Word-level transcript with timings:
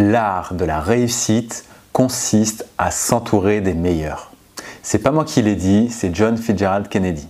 L'art 0.00 0.54
de 0.54 0.64
la 0.64 0.80
réussite 0.80 1.66
consiste 1.92 2.64
à 2.78 2.90
s'entourer 2.90 3.60
des 3.60 3.74
meilleurs. 3.74 4.32
C'est 4.82 5.00
pas 5.00 5.10
moi 5.10 5.26
qui 5.26 5.42
l'ai 5.42 5.56
dit, 5.56 5.90
c'est 5.90 6.16
John 6.16 6.38
Fitzgerald 6.38 6.88
Kennedy. 6.88 7.28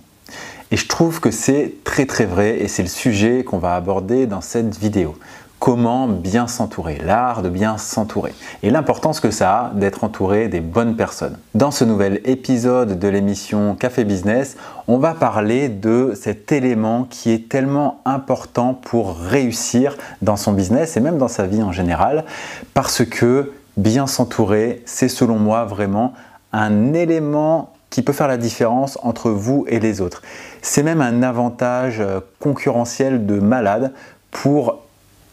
Et 0.71 0.77
je 0.77 0.87
trouve 0.87 1.19
que 1.19 1.31
c'est 1.31 1.73
très 1.83 2.05
très 2.05 2.23
vrai 2.23 2.61
et 2.61 2.69
c'est 2.69 2.81
le 2.81 2.87
sujet 2.87 3.43
qu'on 3.43 3.57
va 3.57 3.75
aborder 3.75 4.25
dans 4.25 4.39
cette 4.39 4.77
vidéo. 4.77 5.17
Comment 5.61 6.07
bien 6.07 6.47
s'entourer, 6.47 6.97
l'art 7.05 7.43
de 7.43 7.49
bien 7.49 7.77
s'entourer 7.77 8.33
et 8.63 8.71
l'importance 8.71 9.19
que 9.19 9.29
ça 9.29 9.51
a 9.51 9.71
d'être 9.75 10.03
entouré 10.03 10.47
des 10.47 10.59
bonnes 10.59 10.95
personnes. 10.95 11.37
Dans 11.53 11.69
ce 11.69 11.85
nouvel 11.85 12.19
épisode 12.25 12.97
de 12.97 13.07
l'émission 13.07 13.75
Café 13.75 14.03
Business, 14.03 14.57
on 14.87 14.97
va 14.97 15.13
parler 15.13 15.69
de 15.69 16.13
cet 16.19 16.51
élément 16.51 17.03
qui 17.07 17.29
est 17.29 17.47
tellement 17.47 18.01
important 18.05 18.73
pour 18.73 19.15
réussir 19.15 19.99
dans 20.23 20.35
son 20.35 20.53
business 20.53 20.97
et 20.97 20.99
même 20.99 21.19
dans 21.19 21.27
sa 21.27 21.45
vie 21.45 21.61
en 21.61 21.71
général 21.71 22.25
parce 22.73 23.05
que 23.05 23.51
bien 23.77 24.07
s'entourer, 24.07 24.81
c'est 24.87 25.09
selon 25.09 25.37
moi 25.37 25.65
vraiment 25.65 26.13
un 26.53 26.93
élément 26.93 27.71
qui 27.91 28.01
peut 28.01 28.13
faire 28.13 28.27
la 28.27 28.37
différence 28.37 28.97
entre 29.03 29.29
vous 29.29 29.65
et 29.67 29.79
les 29.79 30.01
autres. 30.01 30.23
C'est 30.63 30.81
même 30.81 31.01
un 31.01 31.21
avantage 31.21 31.99
euh, 31.99 32.19
concurrentiel 32.39 33.27
de 33.27 33.39
malade 33.39 33.93
pour 34.31 34.79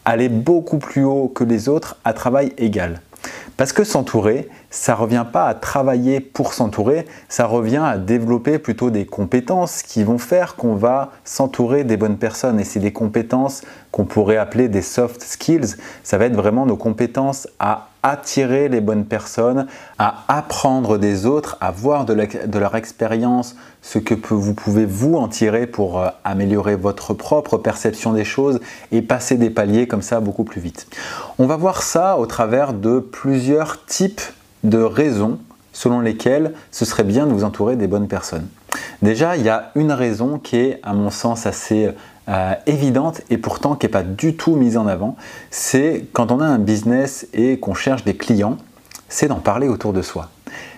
aller 0.09 0.29
beaucoup 0.29 0.79
plus 0.79 1.03
haut 1.03 1.27
que 1.27 1.43
les 1.43 1.69
autres 1.69 1.97
à 2.03 2.13
travail 2.13 2.53
égal. 2.57 3.01
Parce 3.57 3.73
que 3.73 3.83
s'entourer, 3.83 4.49
ça 4.69 4.95
revient 4.95 5.25
pas 5.31 5.47
à 5.47 5.53
travailler 5.53 6.19
pour 6.19 6.53
s'entourer, 6.53 7.05
ça 7.27 7.45
revient 7.45 7.81
à 7.83 7.97
développer 7.97 8.59
plutôt 8.59 8.89
des 8.89 9.05
compétences 9.05 9.81
qui 9.81 10.03
vont 10.03 10.17
faire 10.19 10.55
qu'on 10.55 10.75
va 10.75 11.11
s'entourer 11.23 11.83
des 11.83 11.97
bonnes 11.97 12.17
personnes. 12.17 12.59
Et 12.59 12.63
c'est 12.63 12.79
des 12.79 12.93
compétences 12.93 13.61
qu'on 13.91 14.05
pourrait 14.05 14.37
appeler 14.37 14.67
des 14.67 14.83
soft 14.83 15.21
skills. 15.21 15.75
Ça 16.03 16.17
va 16.17 16.25
être 16.25 16.35
vraiment 16.35 16.65
nos 16.65 16.77
compétences 16.77 17.47
à 17.59 17.87
attirer 18.03 18.69
les 18.69 18.79
bonnes 18.79 19.05
personnes, 19.05 19.67
à 19.97 20.23
apprendre 20.27 20.97
des 20.97 21.25
autres, 21.25 21.57
à 21.59 21.71
voir 21.71 22.05
de, 22.05 22.13
leur 22.57 22.75
expérience 22.75 23.55
ce 23.81 23.99
que 23.99 24.13
vous 24.29 24.53
pouvez 24.53 24.85
vous 24.85 25.15
en 25.15 25.27
tirer 25.27 25.67
pour 25.67 25.99
euh, 25.99 26.07
améliorer 26.23 26.75
votre 26.75 27.13
propre 27.13 27.57
perception 27.57 28.13
des 28.13 28.23
choses 28.23 28.61
et 28.91 29.01
passer 29.01 29.35
des 29.35 29.49
paliers 29.49 29.87
comme 29.87 30.01
ça 30.01 30.21
beaucoup 30.21 30.45
plus 30.45 30.61
vite. 30.61 30.87
On 31.39 31.45
va 31.45 31.57
voir 31.57 31.81
ça 31.81 32.17
au 32.17 32.25
travers 32.25 32.73
de 32.73 32.99
plusieurs 32.99 33.85
types 33.85 34.21
de 34.63 34.79
raisons 34.79 35.39
selon 35.73 35.99
lesquelles 35.99 36.53
ce 36.71 36.85
serait 36.85 37.03
bien 37.03 37.25
de 37.25 37.31
vous 37.31 37.43
entourer 37.43 37.75
des 37.75 37.87
bonnes 37.87 38.07
personnes. 38.07 38.47
Déjà, 39.01 39.37
il 39.37 39.43
y 39.43 39.49
a 39.49 39.71
une 39.75 39.91
raison 39.91 40.39
qui 40.39 40.57
est, 40.57 40.79
à 40.83 40.93
mon 40.93 41.09
sens, 41.09 41.45
assez 41.45 41.89
euh, 42.27 42.53
évidente 42.65 43.21
et 43.29 43.37
pourtant 43.37 43.75
qui 43.75 43.85
n'est 43.85 43.91
pas 43.91 44.03
du 44.03 44.35
tout 44.35 44.55
mise 44.55 44.77
en 44.77 44.87
avant, 44.87 45.15
c'est 45.51 46.05
quand 46.13 46.31
on 46.31 46.41
a 46.41 46.45
un 46.45 46.59
business 46.59 47.27
et 47.33 47.59
qu'on 47.59 47.73
cherche 47.73 48.03
des 48.03 48.15
clients, 48.15 48.57
c'est 49.07 49.27
d'en 49.27 49.39
parler 49.39 49.67
autour 49.67 49.93
de 49.93 50.01
soi. 50.01 50.29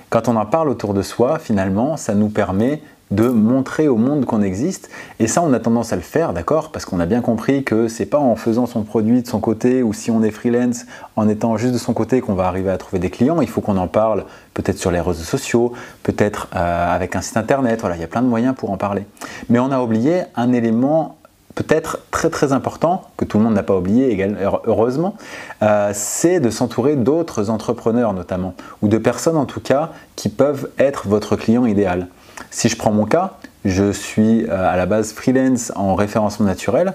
Quand 0.10 0.28
on 0.28 0.36
en 0.36 0.46
parle 0.46 0.70
autour 0.70 0.94
de 0.94 1.02
soi, 1.02 1.40
finalement, 1.40 1.98
ça 1.98 2.14
nous 2.16 2.30
permet 2.30 2.82
de 3.12 3.28
montrer 3.28 3.88
au 3.88 3.98
monde 3.98 4.26
qu'on 4.26 4.42
existe. 4.42 4.90
Et 5.20 5.28
ça, 5.28 5.42
on 5.44 5.54
a 5.54 5.60
tendance 5.60 5.94
à 5.94 5.96
le 5.96 6.02
faire, 6.02 6.34
d'accord? 6.34 6.72
Parce 6.72 6.86
qu'on 6.86 7.00
a 7.00 7.06
bien 7.06 7.22
compris 7.22 7.64
que 7.64 7.88
c'est 7.88 8.06
pas 8.06 8.18
en 8.18 8.36
faisant 8.36 8.66
son 8.66 8.84
produit 8.84 9.22
de 9.22 9.28
son 9.28 9.40
côté 9.40 9.84
ou 9.84 9.94
si 9.94 10.10
on 10.10 10.24
est 10.24 10.32
freelance, 10.32 10.86
en 11.16 11.28
étant 11.28 11.58
juste 11.58 11.74
de 11.74 11.78
son 11.78 11.94
côté 11.94 12.22
qu'on 12.22 12.34
va 12.34 12.48
arriver 12.48 12.72
à 12.72 12.78
trouver 12.78 13.00
des 13.00 13.10
clients. 13.10 13.42
Il 13.42 13.50
faut 13.50 13.62
qu'on 13.62 13.78
en 13.78 13.88
parle 13.88 14.26
peut-être 14.54 14.78
sur 14.78 14.92
les 14.92 15.00
réseaux 15.00 15.24
sociaux, 15.24 15.74
peut-être 16.04 16.48
euh, 16.56 16.96
avec 16.96 17.16
un 17.16 17.22
site 17.22 17.38
internet. 17.38 17.84
Il 17.94 18.02
y 18.02 18.04
a 18.04 18.08
plein 18.08 18.22
de 18.22 18.28
moyens 18.28 18.56
pour 18.58 18.72
en 18.72 18.78
parler. 18.78 19.06
Mais 19.50 19.60
on 19.60 19.72
a 19.72 19.82
oublié 19.82 20.24
un 20.36 20.54
élément 20.54 21.18
peut-être 21.56 22.00
très 22.12 22.30
très 22.30 22.54
important, 22.54 23.10
que 23.18 23.26
tout 23.26 23.38
le 23.38 23.44
monde 23.44 23.54
n'a 23.54 23.64
pas 23.64 23.76
oublié 23.76 24.18
heureusement, 24.66 25.16
euh, 25.62 25.92
c'est 25.94 26.40
de 26.40 26.50
s'entourer 26.50 26.96
d'autres 26.96 27.50
entrepreneurs 27.50 28.14
notamment, 28.14 28.54
ou 28.82 28.88
de 28.88 28.98
personnes 28.98 29.38
en 29.38 29.46
tout 29.46 29.60
cas 29.60 29.92
qui 30.16 30.30
peuvent 30.30 30.70
être 30.80 31.08
votre 31.08 31.36
client 31.36 31.66
idéal. 31.66 32.08
Si 32.50 32.70
je 32.70 32.76
prends 32.76 32.92
mon 32.92 33.06
cas, 33.06 33.34
je 33.66 33.92
suis 33.92 34.46
euh, 34.46 34.72
à 34.72 34.76
la 34.76 34.86
base 34.86 35.14
freelance 35.14 35.72
en 35.76 35.96
référencement 35.96 36.46
naturel, 36.46 36.94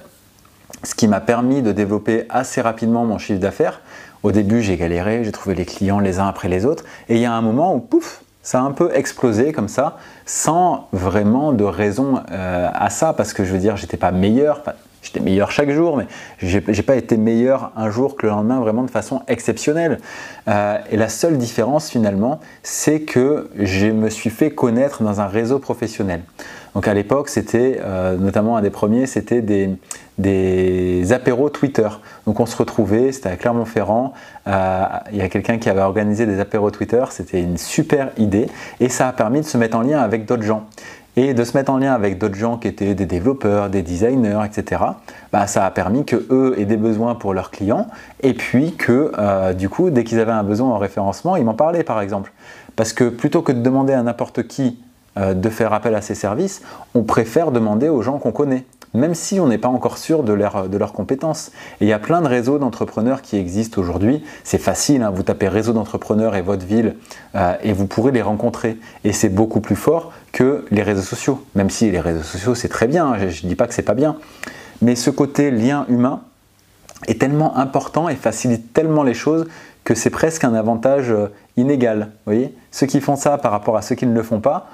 ce 0.83 0.95
qui 0.95 1.09
m'a 1.09 1.21
permis 1.21 1.62
de 1.62 1.73
développer 1.73 2.27
assez 2.29 2.61
rapidement 2.61 3.05
mon 3.05 3.19
chiffre 3.19 3.41
d'affaires. 3.41 3.81
Au 4.23 4.33
début, 4.33 4.62
j'ai 4.62 4.77
galéré, 4.77 5.23
j'ai 5.25 5.33
trouvé 5.33 5.55
les 5.55 5.65
clients 5.65 6.01
les 6.01 6.19
uns 6.19 6.27
après 6.27 6.49
les 6.49 6.67
autres, 6.67 6.85
et 7.09 7.17
il 7.17 7.21
y 7.21 7.27
a 7.27 7.33
un 7.33 7.43
moment 7.43 7.75
où, 7.75 7.81
pouf, 7.81 8.23
ça 8.43 8.61
a 8.61 8.62
un 8.62 8.73
peu 8.73 8.91
explosé 8.95 9.53
comme 9.53 9.69
ça, 9.69 9.99
sans 10.25 10.89
vraiment 10.93 11.53
de 11.53 11.65
raison 11.65 12.23
euh, 12.31 12.69
à 12.73 12.91
ça, 12.91 13.12
parce 13.12 13.33
que 13.33 13.45
je 13.45 13.53
veux 13.53 13.59
dire, 13.59 13.77
j'étais 13.77 13.97
pas 13.97 14.12
meilleur, 14.12 14.62
j'étais 15.06 15.21
meilleur 15.21 15.50
chaque 15.50 15.71
jour, 15.71 15.97
mais 15.97 16.06
j'ai 16.39 16.61
pas 16.61 16.97
été 16.97 17.17
meilleur 17.17 17.72
un 17.77 17.91
jour 17.91 18.17
que 18.17 18.27
le 18.27 18.33
lendemain 18.33 18.61
vraiment 18.61 18.83
de 18.83 18.91
façon 18.91 19.22
exceptionnelle. 19.28 19.99
Euh, 20.49 20.78
et 20.91 20.97
la 20.97 21.09
seule 21.09 21.39
différence 21.39 21.89
finalement, 21.91 22.41
c'est 22.62 23.00
que 23.00 23.49
je 23.56 23.87
me 23.87 24.11
suis 24.11 24.31
fait 24.31 24.50
connaître 24.50 25.03
dans 25.03 25.21
un 25.21 25.27
réseau 25.27 25.59
professionnel. 25.59 26.22
Donc 26.75 26.89
à 26.89 26.94
l'époque, 26.94 27.31
c'était 27.31 27.81
euh, 27.83 28.19
notamment 28.19 28.59
un 28.59 28.61
des 28.61 28.69
premiers, 28.69 29.06
c'était 29.06 29.41
des, 29.41 31.12
apéros 31.12 31.49
Twitter. 31.49 31.88
Donc 32.27 32.38
on 32.38 32.44
se 32.44 32.55
retrouvait, 32.55 33.12
c'était 33.12 33.31
à 33.31 33.37
Clermont-Ferrand, 33.37 34.12
euh, 34.47 34.84
il 35.11 35.17
y 35.17 35.23
a 35.23 35.28
quelqu'un 35.31 35.56
qui 35.56 35.71
avait 35.71 35.81
organisé 35.81 36.27
des 36.27 36.38
apéros 36.38 36.71
Twitter, 36.71 37.03
c'était 37.11 37.41
une 37.41 37.56
super 37.56 38.11
idée 38.19 38.49
et 38.81 38.91
ça 38.91 39.09
a 39.09 39.12
permis 39.12 39.41
de 39.41 39.47
se 39.47 39.56
mettre 39.56 39.77
en 39.77 39.81
lien 39.81 40.00
avec 40.00 40.27
d'autres 40.27 40.43
gens. 40.43 40.67
Et 41.19 41.32
de 41.32 41.44
se 41.44 41.56
mettre 41.56 41.72
en 41.72 41.78
lien 41.78 41.94
avec 41.94 42.19
d'autres 42.19 42.34
gens 42.34 42.59
qui 42.59 42.69
étaient 42.69 42.94
des 42.94 43.06
développeurs, 43.06 43.71
des 43.71 43.82
designers, 43.82 44.41
etc. 44.44 44.82
Bah, 45.32 45.47
ça 45.47 45.65
a 45.65 45.71
permis 45.71 46.04
que 46.04 46.27
eux 46.31 46.54
aient 46.59 46.66
des 46.66 46.77
besoins 46.77 47.15
pour 47.15 47.32
leurs 47.32 47.50
clients 47.50 47.87
et 48.22 48.34
puis 48.34 48.75
que 48.75 49.12
euh, 49.19 49.55
du 49.55 49.71
coup, 49.71 49.88
dès 49.88 50.05
qu'ils 50.05 50.21
avaient 50.21 50.32
un 50.32 50.43
besoin 50.43 50.69
en 50.69 50.78
référencement, 50.78 51.37
ils 51.37 51.44
m'en 51.44 51.55
parlaient 51.55 51.84
par 51.84 52.03
exemple. 52.03 52.32
Parce 52.76 52.93
que 52.93 53.09
plutôt 53.09 53.41
que 53.41 53.53
de 53.53 53.60
demander 53.60 53.94
à 53.94 54.03
n'importe 54.03 54.47
qui 54.47 54.78
euh, 55.19 55.32
de 55.32 55.49
faire 55.49 55.72
appel 55.72 55.94
à 55.94 56.03
ces 56.03 56.15
services, 56.15 56.60
on 56.94 57.03
préfère 57.03 57.50
demander 57.50 57.88
aux 57.88 58.03
gens 58.03 58.19
qu'on 58.19 58.32
connaît 58.32 58.66
même 58.95 59.15
si 59.15 59.41
on 59.41 59.47
n'est 59.47 59.59
pas 59.59 59.69
encore 59.69 59.99
sûr 59.99 60.23
de, 60.23 60.33
leurs 60.33 60.93
compétences. 60.93 61.51
Et 61.81 61.85
il 61.85 61.89
y 61.89 61.93
a 61.93 61.99
plein 61.99 62.23
de 62.23 62.29
réseaux 62.29 62.59
d'entrepreneurs 62.59 63.23
qui 63.23 63.37
existent 63.37 63.81
aujourd'hui. 63.81 64.25
C'est 64.45 64.59
facile, 64.59 65.03
hein, 65.03 65.11
vous 65.11 65.23
tapez 65.23 65.49
réseau 65.49 65.73
d'entrepreneurs 65.73 66.35
et 66.35 66.43
votre 66.43 66.65
ville 66.65 66.97
euh, 67.35 67.55
et 67.63 67.73
vous 67.73 67.87
pourrez 67.87 68.13
les 68.13 68.23
rencontrer. 68.23 68.79
Et 69.05 69.13
c'est 69.13 69.29
beaucoup 69.29 69.61
plus 69.61 69.77
fort 69.77 70.13
que 70.33 70.65
les 70.71 70.83
réseaux 70.83 71.03
sociaux. 71.03 71.45
Même 71.55 71.71
si 71.71 71.91
les 71.91 72.01
réseaux 72.01 72.23
sociaux 72.23 72.55
c'est 72.55 72.69
très 72.69 72.87
bien, 72.87 73.07
hein, 73.07 73.29
je 73.29 73.45
ne 73.45 73.49
dis 73.49 73.57
pas 73.57 73.67
que 73.67 73.75
c'est 73.75 73.83
pas 73.83 73.95
bien. 73.95 74.17
Mais 74.83 74.97
ce 74.97 75.11
côté 75.11 75.51
lien 75.51 75.87
humain 75.89 76.21
est 77.07 77.21
tellement 77.21 77.57
important 77.57 78.09
et 78.09 78.17
facilite 78.17 78.73
tellement 78.73 79.03
les 79.03 79.15
choses 79.15 79.47
que 79.85 79.95
c'est 79.95 80.11
presque 80.11 80.45
un 80.45 80.55
avantage 80.55 81.11
euh, 81.11 81.29
inégal. 81.57 82.11
Vous 82.27 82.33
voyez? 82.33 82.55
Ceux 82.73 82.87
qui 82.87 83.01
font 83.01 83.17
ça 83.17 83.39
par 83.39 83.53
rapport 83.53 83.77
à 83.77 83.83
ceux 83.83 83.95
qui 83.95 84.07
ne 84.07 84.15
le 84.15 84.23
font 84.23 84.41
pas, 84.41 84.69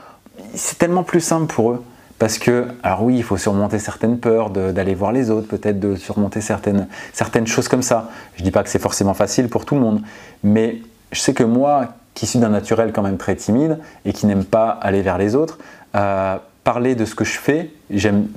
c'est 0.54 0.78
tellement 0.78 1.02
plus 1.02 1.20
simple 1.20 1.52
pour 1.52 1.72
eux. 1.72 1.84
Parce 2.22 2.38
que, 2.38 2.68
alors 2.84 3.02
oui, 3.02 3.16
il 3.16 3.24
faut 3.24 3.36
surmonter 3.36 3.80
certaines 3.80 4.16
peurs 4.16 4.50
d'aller 4.50 4.94
voir 4.94 5.10
les 5.10 5.28
autres, 5.28 5.48
peut-être 5.48 5.80
de 5.80 5.96
surmonter 5.96 6.40
certaines, 6.40 6.86
certaines 7.12 7.48
choses 7.48 7.66
comme 7.66 7.82
ça. 7.82 8.10
Je 8.36 8.42
ne 8.42 8.44
dis 8.44 8.52
pas 8.52 8.62
que 8.62 8.68
c'est 8.68 8.78
forcément 8.78 9.12
facile 9.12 9.48
pour 9.48 9.64
tout 9.64 9.74
le 9.74 9.80
monde, 9.80 10.02
mais 10.44 10.82
je 11.10 11.18
sais 11.18 11.34
que 11.34 11.42
moi, 11.42 11.94
qui 12.14 12.28
suis 12.28 12.38
d'un 12.38 12.50
naturel 12.50 12.92
quand 12.92 13.02
même 13.02 13.16
très 13.16 13.34
timide 13.34 13.80
et 14.04 14.12
qui 14.12 14.26
n'aime 14.26 14.44
pas 14.44 14.68
aller 14.68 15.02
vers 15.02 15.18
les 15.18 15.34
autres, 15.34 15.58
euh, 15.96 16.36
parler 16.62 16.94
de 16.94 17.06
ce 17.06 17.16
que 17.16 17.24
je 17.24 17.36
fais, 17.36 17.70
j'aime 17.90 18.28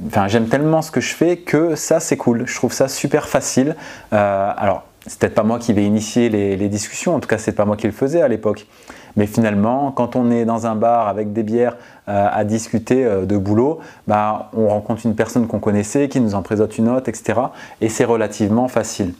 tellement 0.50 0.81
ce 0.81 0.90
que 0.90 1.00
je 1.00 1.13
fais 1.13 1.38
que 1.38 1.75
ça 1.75 2.00
c'est 2.00 2.18
cool, 2.18 2.47
je 2.47 2.56
trouve 2.56 2.74
ça 2.74 2.88
super 2.88 3.28
facile. 3.28 3.75
Euh, 4.13 4.51
alors, 4.57 4.85
c'est 5.06 5.19
peut-être 5.19 5.35
pas 5.35 5.44
moi 5.44 5.59
qui 5.59 5.74
vais 5.74 5.85
initier 5.85 6.29
les, 6.29 6.57
les 6.57 6.69
discussions, 6.69 7.13
en 7.13 7.19
tout 7.19 7.29
cas 7.29 7.38
c'est 7.38 7.51
pas 7.51 7.66
moi 7.66 7.78
qui 7.78 7.85
le 7.85 7.94
faisais 7.94 8.24
à 8.24 8.28
l'époque. 8.28 8.66
Mais 9.15 9.27
finalement, 9.27 9.91
quand 9.91 10.15
on 10.15 10.29
est 10.31 10.45
dans 10.45 10.67
un 10.67 10.75
bar 10.75 11.07
avec 11.07 11.33
des 11.33 11.43
bières 11.43 11.77
euh, 12.09 12.27
à 12.31 12.43
discuter 12.43 13.05
euh, 13.05 13.25
de 13.25 13.37
boulot, 13.37 13.79
bah, 14.07 14.49
on 14.53 14.67
rencontre 14.67 15.05
une 15.05 15.15
personne 15.15 15.47
qu'on 15.47 15.59
connaissait 15.59 16.09
qui 16.09 16.19
nous 16.19 16.35
en 16.35 16.41
présente 16.41 16.77
une 16.77 16.89
autre, 16.89 17.09
etc. 17.09 17.39
Et 17.81 17.89
c'est 17.89 18.05
relativement 18.05 18.67
facile. 18.67 19.13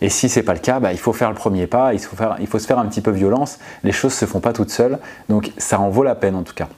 Et 0.00 0.08
si 0.08 0.28
ce 0.28 0.38
n'est 0.38 0.44
pas 0.44 0.54
le 0.54 0.60
cas, 0.60 0.80
bah, 0.80 0.92
il 0.92 0.98
faut 0.98 1.12
faire 1.12 1.28
le 1.28 1.34
premier 1.34 1.66
pas, 1.66 1.92
il 1.92 2.00
faut, 2.00 2.16
faire, 2.16 2.36
il 2.40 2.46
faut 2.46 2.58
se 2.58 2.66
faire 2.66 2.78
un 2.78 2.86
petit 2.86 3.00
peu 3.00 3.10
violence. 3.10 3.58
Les 3.82 3.92
choses 3.92 4.12
ne 4.12 4.18
se 4.18 4.26
font 4.26 4.40
pas 4.40 4.52
toutes 4.52 4.70
seules. 4.70 4.98
Donc 5.28 5.52
ça 5.58 5.80
en 5.80 5.90
vaut 5.90 6.04
la 6.04 6.14
peine 6.14 6.36
en 6.36 6.42
tout 6.42 6.54
cas. 6.54 6.68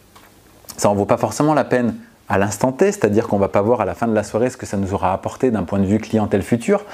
Ça 0.77 0.89
en 0.89 0.95
vaut 0.95 1.05
pas 1.05 1.19
forcément 1.19 1.55
la 1.55 1.65
peine 1.65 1.95
à 2.33 2.39
l'instant 2.39 2.73
T, 2.73 2.91
c'est-à-dire 2.91 3.29
qu'on 3.29 3.37
ne 3.37 3.43
va 3.43 3.49
pas 3.49 3.61
voir 3.61 3.83
à 3.83 3.85
la 3.85 3.95
fin 3.95 4.09
de 4.09 4.15
la 4.15 4.23
soirée 4.23 4.49
ce 4.49 4.57
que 4.57 4.65
ça 4.65 4.79
nous 4.79 4.95
aura 4.95 5.13
apporté 5.13 5.51
d'un 5.51 5.65
point 5.65 5.79
de 5.79 5.85
vue 5.85 5.99
clientèle 5.99 6.43
future, 6.43 6.87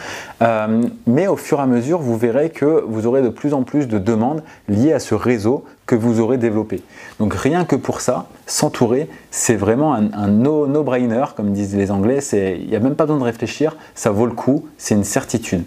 euh, 0.43 0.83
mais 1.07 1.29
au 1.29 1.37
fur 1.37 1.61
et 1.61 1.63
à 1.63 1.67
mesure, 1.67 2.01
vous 2.01 2.17
verrez 2.17 2.51
que 2.51 2.85
vous 2.89 3.07
aurez 3.07 3.23
de 3.23 3.29
plus 3.29 3.55
en 3.55 3.63
plus 3.63 3.87
de 3.87 4.01
demandes 4.01 4.43
liées 4.69 4.93
à 4.93 4.99
ce 4.99 5.15
réseau 5.15 5.65
que 5.87 5.95
vous 5.95 6.19
aurez 6.19 6.39
développé. 6.39 6.83
Donc 7.21 7.35
rien 7.35 7.65
que 7.65 7.77
pour 7.77 8.01
ça, 8.01 8.27
s'entourer, 8.47 9.09
c'est 9.31 9.55
vraiment 9.55 9.95
un, 9.95 10.27
no-brainer, 10.27 11.27
comme 11.37 11.53
disent 11.53 11.77
les 11.77 11.93
Anglais, 11.93 12.19
il 12.33 12.69
n'y 12.69 12.75
a 12.75 12.81
même 12.81 12.97
pas 12.97 13.05
besoin 13.05 13.21
de 13.21 13.25
réfléchir, 13.25 13.77
ça 13.95 14.11
vaut 14.11 14.27
le 14.27 14.33
coup, 14.33 14.67
c'est 14.77 14.97
une 14.97 15.05
certitude. 15.05 15.63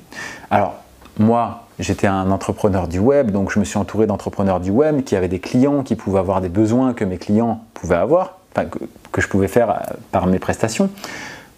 Alors, 0.50 0.76
moi, 1.18 1.64
j'étais 1.80 2.08
un 2.08 2.30
entrepreneur 2.30 2.90
du 2.90 3.00
web, 3.00 3.32
donc 3.32 3.52
je 3.52 3.60
me 3.60 3.64
suis 3.64 3.78
entouré 3.78 4.06
d'entrepreneurs 4.06 4.60
du 4.60 4.70
web 4.70 5.06
qui 5.06 5.16
avaient 5.16 5.30
des 5.30 5.40
clients, 5.40 5.82
qui 5.82 5.96
pouvaient 5.96 6.20
avoir 6.20 6.42
des 6.42 6.50
besoins 6.50 6.94
que 6.94 7.06
mes 7.06 7.18
clients 7.18 7.64
pouvaient 7.74 7.96
avoir, 7.96 8.41
que, 8.54 9.22
je 9.22 9.28
pouvais 9.28 9.48
faire 9.48 9.70
euh, 9.70 9.76
par 10.12 10.28
mes 10.28 10.40
prestations. 10.40 10.90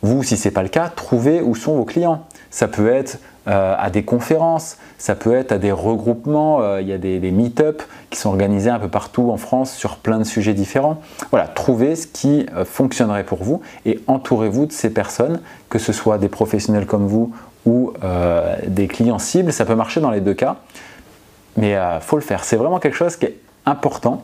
Vous, 0.01 0.23
si 0.23 0.37
ce 0.37 0.47
n'est 0.47 0.53
pas 0.53 0.63
le 0.63 0.69
cas, 0.69 0.91
trouvez 0.93 1.41
où 1.41 1.55
sont 1.55 1.75
vos 1.75 1.85
clients. 1.85 2.25
Ça 2.51 2.67
peut 2.67 2.91
être 2.91 3.19
euh, 3.47 3.75
à 3.77 3.89
des 3.89 4.03
conférences, 4.03 4.77
ça 4.97 5.15
peut 5.15 5.33
être 5.33 5.51
à 5.51 5.57
des 5.57 5.71
regroupements, 5.71 6.61
euh, 6.61 6.81
il 6.81 6.87
y 6.87 6.93
a 6.93 6.97
des, 6.97 7.19
meet-up 7.31 7.83
qui 8.09 8.19
sont 8.19 8.29
organisés 8.29 8.69
un 8.69 8.79
peu 8.79 8.87
partout 8.87 9.31
en 9.31 9.37
France 9.37 9.73
sur 9.73 9.97
plein 9.97 10.19
de 10.19 10.23
sujets 10.23 10.53
différents. 10.53 11.01
Voilà, 11.31 11.47
trouvez 11.47 11.95
ce 11.95 12.07
qui 12.07 12.45
fonctionnerait 12.65 13.23
pour 13.23 13.43
vous 13.43 13.61
et 13.85 13.99
entourez-vous 14.07 14.67
de 14.67 14.71
ces 14.71 14.91
personnes, 14.91 15.41
que 15.69 15.79
ce 15.79 15.91
soit 15.93 16.17
des 16.17 16.29
professionnels 16.29 16.85
comme 16.85 17.07
vous 17.07 17.33
ou 17.65 17.93
des 18.67 18.87
clients 18.87 19.19
cibles, 19.19 19.51
ça 19.51 19.65
peut 19.65 19.75
marcher 19.75 19.99
dans 19.99 20.11
les 20.11 20.21
deux 20.21 20.33
cas, 20.33 20.57
mais 21.57 21.71
il 21.71 22.01
faut 22.01 22.17
le 22.17 22.21
faire. 22.21 22.43
C'est 22.43 22.57
vraiment 22.57 22.79
quelque 22.79 22.97
chose 22.97 23.15
qui 23.15 23.25
est 23.25 23.37
important 23.65 24.21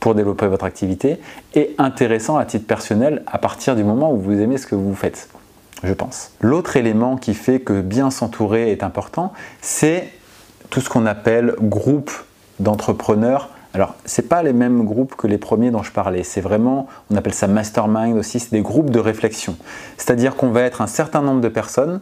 pour 0.00 0.14
développer 0.14 0.46
votre 0.46 0.64
activité 0.64 1.18
et 1.54 1.74
intéressant 1.78 2.36
à 2.36 2.44
titre 2.44 2.66
personnel 2.66 3.22
à 3.26 3.38
partir 3.38 3.76
du 3.76 3.84
moment 3.84 4.12
où 4.12 4.18
vous 4.18 4.40
aimez 4.40 4.58
ce 4.58 4.66
que 4.66 4.74
vous 4.74 4.94
faites, 4.94 5.28
je 5.82 5.92
pense. 5.92 6.32
L'autre 6.40 6.76
élément 6.76 7.16
qui 7.16 7.34
fait 7.34 7.60
que 7.60 7.80
bien 7.80 8.10
s'entourer 8.10 8.70
est 8.70 8.82
important, 8.82 9.32
c'est 9.60 10.08
tout 10.70 10.80
ce 10.80 10.88
qu'on 10.88 11.06
appelle 11.06 11.54
groupe 11.60 12.12
d'entrepreneurs. 12.60 13.50
Alors, 13.74 13.94
ce 14.04 14.22
pas 14.22 14.42
les 14.42 14.52
mêmes 14.52 14.84
groupes 14.84 15.14
que 15.14 15.26
les 15.26 15.38
premiers 15.38 15.70
dont 15.70 15.82
je 15.82 15.92
parlais. 15.92 16.22
C'est 16.22 16.40
vraiment, 16.40 16.88
on 17.10 17.16
appelle 17.16 17.34
ça 17.34 17.46
mastermind 17.46 18.16
aussi, 18.16 18.40
c'est 18.40 18.52
des 18.52 18.62
groupes 18.62 18.90
de 18.90 18.98
réflexion. 18.98 19.56
C'est-à-dire 19.96 20.36
qu'on 20.36 20.50
va 20.50 20.62
être 20.62 20.80
un 20.80 20.86
certain 20.86 21.22
nombre 21.22 21.40
de 21.40 21.48
personnes 21.48 22.00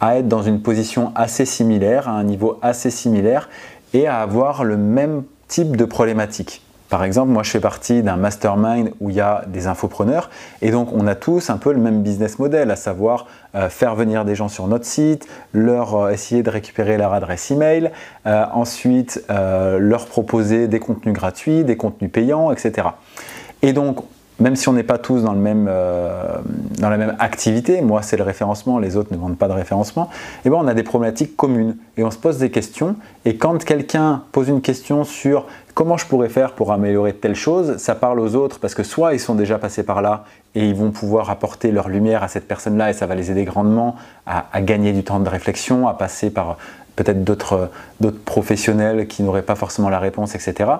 à 0.00 0.18
être 0.18 0.28
dans 0.28 0.42
une 0.42 0.60
position 0.60 1.12
assez 1.14 1.44
similaire, 1.44 2.08
à 2.08 2.12
un 2.12 2.24
niveau 2.24 2.58
assez 2.62 2.90
similaire, 2.90 3.48
et 3.92 4.06
à 4.06 4.20
avoir 4.20 4.64
le 4.64 4.76
même 4.76 5.22
type 5.46 5.76
de 5.76 5.84
problématique. 5.84 6.62
Par 6.90 7.02
exemple, 7.02 7.32
moi 7.32 7.42
je 7.42 7.50
fais 7.50 7.60
partie 7.60 8.02
d'un 8.02 8.16
mastermind 8.16 8.92
où 9.00 9.10
il 9.10 9.16
y 9.16 9.20
a 9.20 9.44
des 9.46 9.66
infopreneurs 9.66 10.30
et 10.60 10.70
donc 10.70 10.90
on 10.92 11.06
a 11.06 11.14
tous 11.14 11.50
un 11.50 11.56
peu 11.56 11.72
le 11.72 11.80
même 11.80 12.02
business 12.02 12.38
model, 12.38 12.70
à 12.70 12.76
savoir 12.76 13.26
euh, 13.54 13.68
faire 13.68 13.94
venir 13.94 14.24
des 14.24 14.34
gens 14.34 14.48
sur 14.48 14.66
notre 14.66 14.84
site, 14.84 15.26
leur 15.52 15.94
euh, 15.94 16.10
essayer 16.10 16.42
de 16.42 16.50
récupérer 16.50 16.98
leur 16.98 17.14
adresse 17.14 17.50
email, 17.50 17.90
euh, 18.26 18.44
ensuite 18.52 19.24
leur 19.28 20.06
proposer 20.06 20.68
des 20.68 20.78
contenus 20.78 21.14
gratuits, 21.14 21.64
des 21.64 21.76
contenus 21.76 22.10
payants, 22.10 22.52
etc. 22.52 22.88
Et 23.62 23.72
donc 23.72 24.04
même 24.40 24.56
si 24.56 24.68
on 24.68 24.72
n'est 24.72 24.82
pas 24.82 24.98
tous 24.98 25.22
dans, 25.22 25.32
le 25.32 25.38
même, 25.38 25.70
dans 26.78 26.90
la 26.90 26.96
même 26.96 27.14
activité, 27.20 27.80
moi 27.82 28.02
c'est 28.02 28.16
le 28.16 28.24
référencement, 28.24 28.78
les 28.80 28.96
autres 28.96 29.12
ne 29.12 29.16
vendent 29.16 29.38
pas 29.38 29.46
de 29.46 29.52
référencement, 29.52 30.10
et 30.12 30.46
eh 30.46 30.50
bien 30.50 30.58
on 30.58 30.66
a 30.66 30.74
des 30.74 30.82
problématiques 30.82 31.36
communes 31.36 31.76
et 31.96 32.02
on 32.02 32.10
se 32.10 32.18
pose 32.18 32.38
des 32.38 32.50
questions. 32.50 32.96
Et 33.24 33.36
quand 33.36 33.64
quelqu'un 33.64 34.24
pose 34.32 34.48
une 34.48 34.60
question 34.60 35.04
sur 35.04 35.46
comment 35.74 35.96
je 35.96 36.06
pourrais 36.06 36.28
faire 36.28 36.52
pour 36.52 36.72
améliorer 36.72 37.12
telle 37.12 37.34
chose, 37.34 37.76
ça 37.76 37.94
parle 37.94 38.20
aux 38.20 38.34
autres 38.36 38.60
parce 38.60 38.74
que 38.74 38.82
soit 38.82 39.12
ils 39.12 39.20
sont 39.20 39.34
déjà 39.34 39.58
passés 39.58 39.82
par 39.82 40.00
là 40.00 40.24
et 40.54 40.66
ils 40.66 40.74
vont 40.74 40.92
pouvoir 40.92 41.30
apporter 41.30 41.72
leur 41.72 41.88
lumière 41.88 42.22
à 42.22 42.28
cette 42.28 42.48
personne-là 42.48 42.90
et 42.90 42.92
ça 42.92 43.06
va 43.06 43.14
les 43.14 43.30
aider 43.30 43.44
grandement 43.44 43.96
à, 44.26 44.60
gagner 44.60 44.92
du 44.92 45.02
temps 45.02 45.20
de 45.20 45.28
réflexion, 45.28 45.88
à 45.88 45.94
passer 45.94 46.30
par 46.30 46.56
peut-être 46.96 47.24
d'autres 47.24 47.70
professionnels 48.24 49.08
qui 49.08 49.24
n'auraient 49.24 49.42
pas 49.42 49.56
forcément 49.56 49.90
la 49.90 49.98
réponse, 49.98 50.36
etc. 50.36 50.70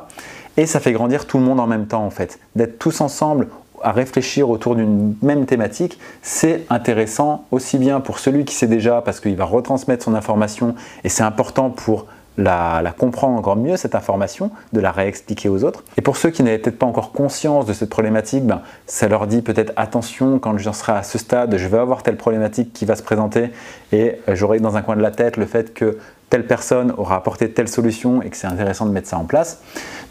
Et 0.57 0.67
ça 0.67 0.79
fait 0.79 0.93
grandir 0.93 1.27
tout 1.27 1.39
le 1.39 1.45
monde 1.45 1.59
en 1.59 1.67
même 1.67 1.87
temps 1.87 2.05
en 2.05 2.11
fait. 2.11 2.39
D'être 2.55 2.79
tous 2.79 3.01
ensemble 3.01 3.49
à 3.83 3.91
réfléchir 3.91 4.49
autour 4.49 4.77
d'une 4.77 5.17
même 5.21 5.45
thématique, 5.45 5.99
c'est 6.23 6.65
intéressant 6.71 7.45
aussi 7.51 7.79
bien 7.79 8.01
pour 8.01 8.21
celui 8.21 8.45
qui 8.45 8.55
sait 8.55 8.69
déjà 8.69 9.03
parce 9.03 9.19
qu'il 9.19 9.37
va 9.37 9.45
retransmettre 9.45 10.05
son 10.05 10.15
information 10.15 10.77
et 11.03 11.09
c'est 11.09 11.25
important 11.25 11.69
pour 11.69 12.07
la, 12.37 12.95
comprendre 12.97 13.39
encore 13.39 13.57
mieux, 13.57 13.77
cette 13.77 13.95
information, 13.95 14.51
de 14.73 14.81
la 14.81 14.91
réexpliquer 14.91 15.49
aux 15.49 15.65
autres. 15.65 15.85
Et 15.97 16.03
pour 16.03 16.17
ceux 16.17 16.31
qui 16.31 16.43
n'avaient 16.43 16.59
peut-être 16.59 16.79
pas 16.79 16.87
encore 16.87 17.13
conscience 17.13 17.67
de 17.67 17.73
cette 17.73 17.91
problématique, 17.91 18.45
ben, 18.45 18.63
ça 18.87 19.09
leur 19.09 19.27
dit 19.27 19.43
peut-être 19.43 19.73
attention, 19.77 20.39
quand 20.39 20.57
j'en 20.59 20.73
serai 20.73 20.93
à 20.93 21.03
ce 21.03 21.19
stade, 21.19 21.57
je 21.57 21.69
vais 21.69 21.79
avoir 21.79 22.03
telle 22.03 22.17
problématique 22.17 22.73
qui 22.73 22.85
va 22.85 22.97
se 22.97 23.03
présenter 23.03 23.51
et 23.93 24.17
euh, 24.29 24.35
j'aurai 24.35 24.61
dans 24.61 24.77
un 24.77 24.83
coin 24.83 24.97
de 24.97 25.03
la 25.03 25.11
tête 25.11 25.37
le 25.37 25.47
fait 25.47 25.73
que 25.75 25.99
telle 26.35 26.49
personne 26.49 26.93
aura 26.97 27.15
apporté 27.15 27.49
telle 27.49 27.69
solution 27.69 28.21
et 28.21 28.29
que 28.29 28.37
c'est 28.37 28.49
intéressant 28.49 28.87
de 28.87 28.91
mettre 28.91 29.07
ça 29.07 29.17
en 29.19 29.23
place. 29.23 29.61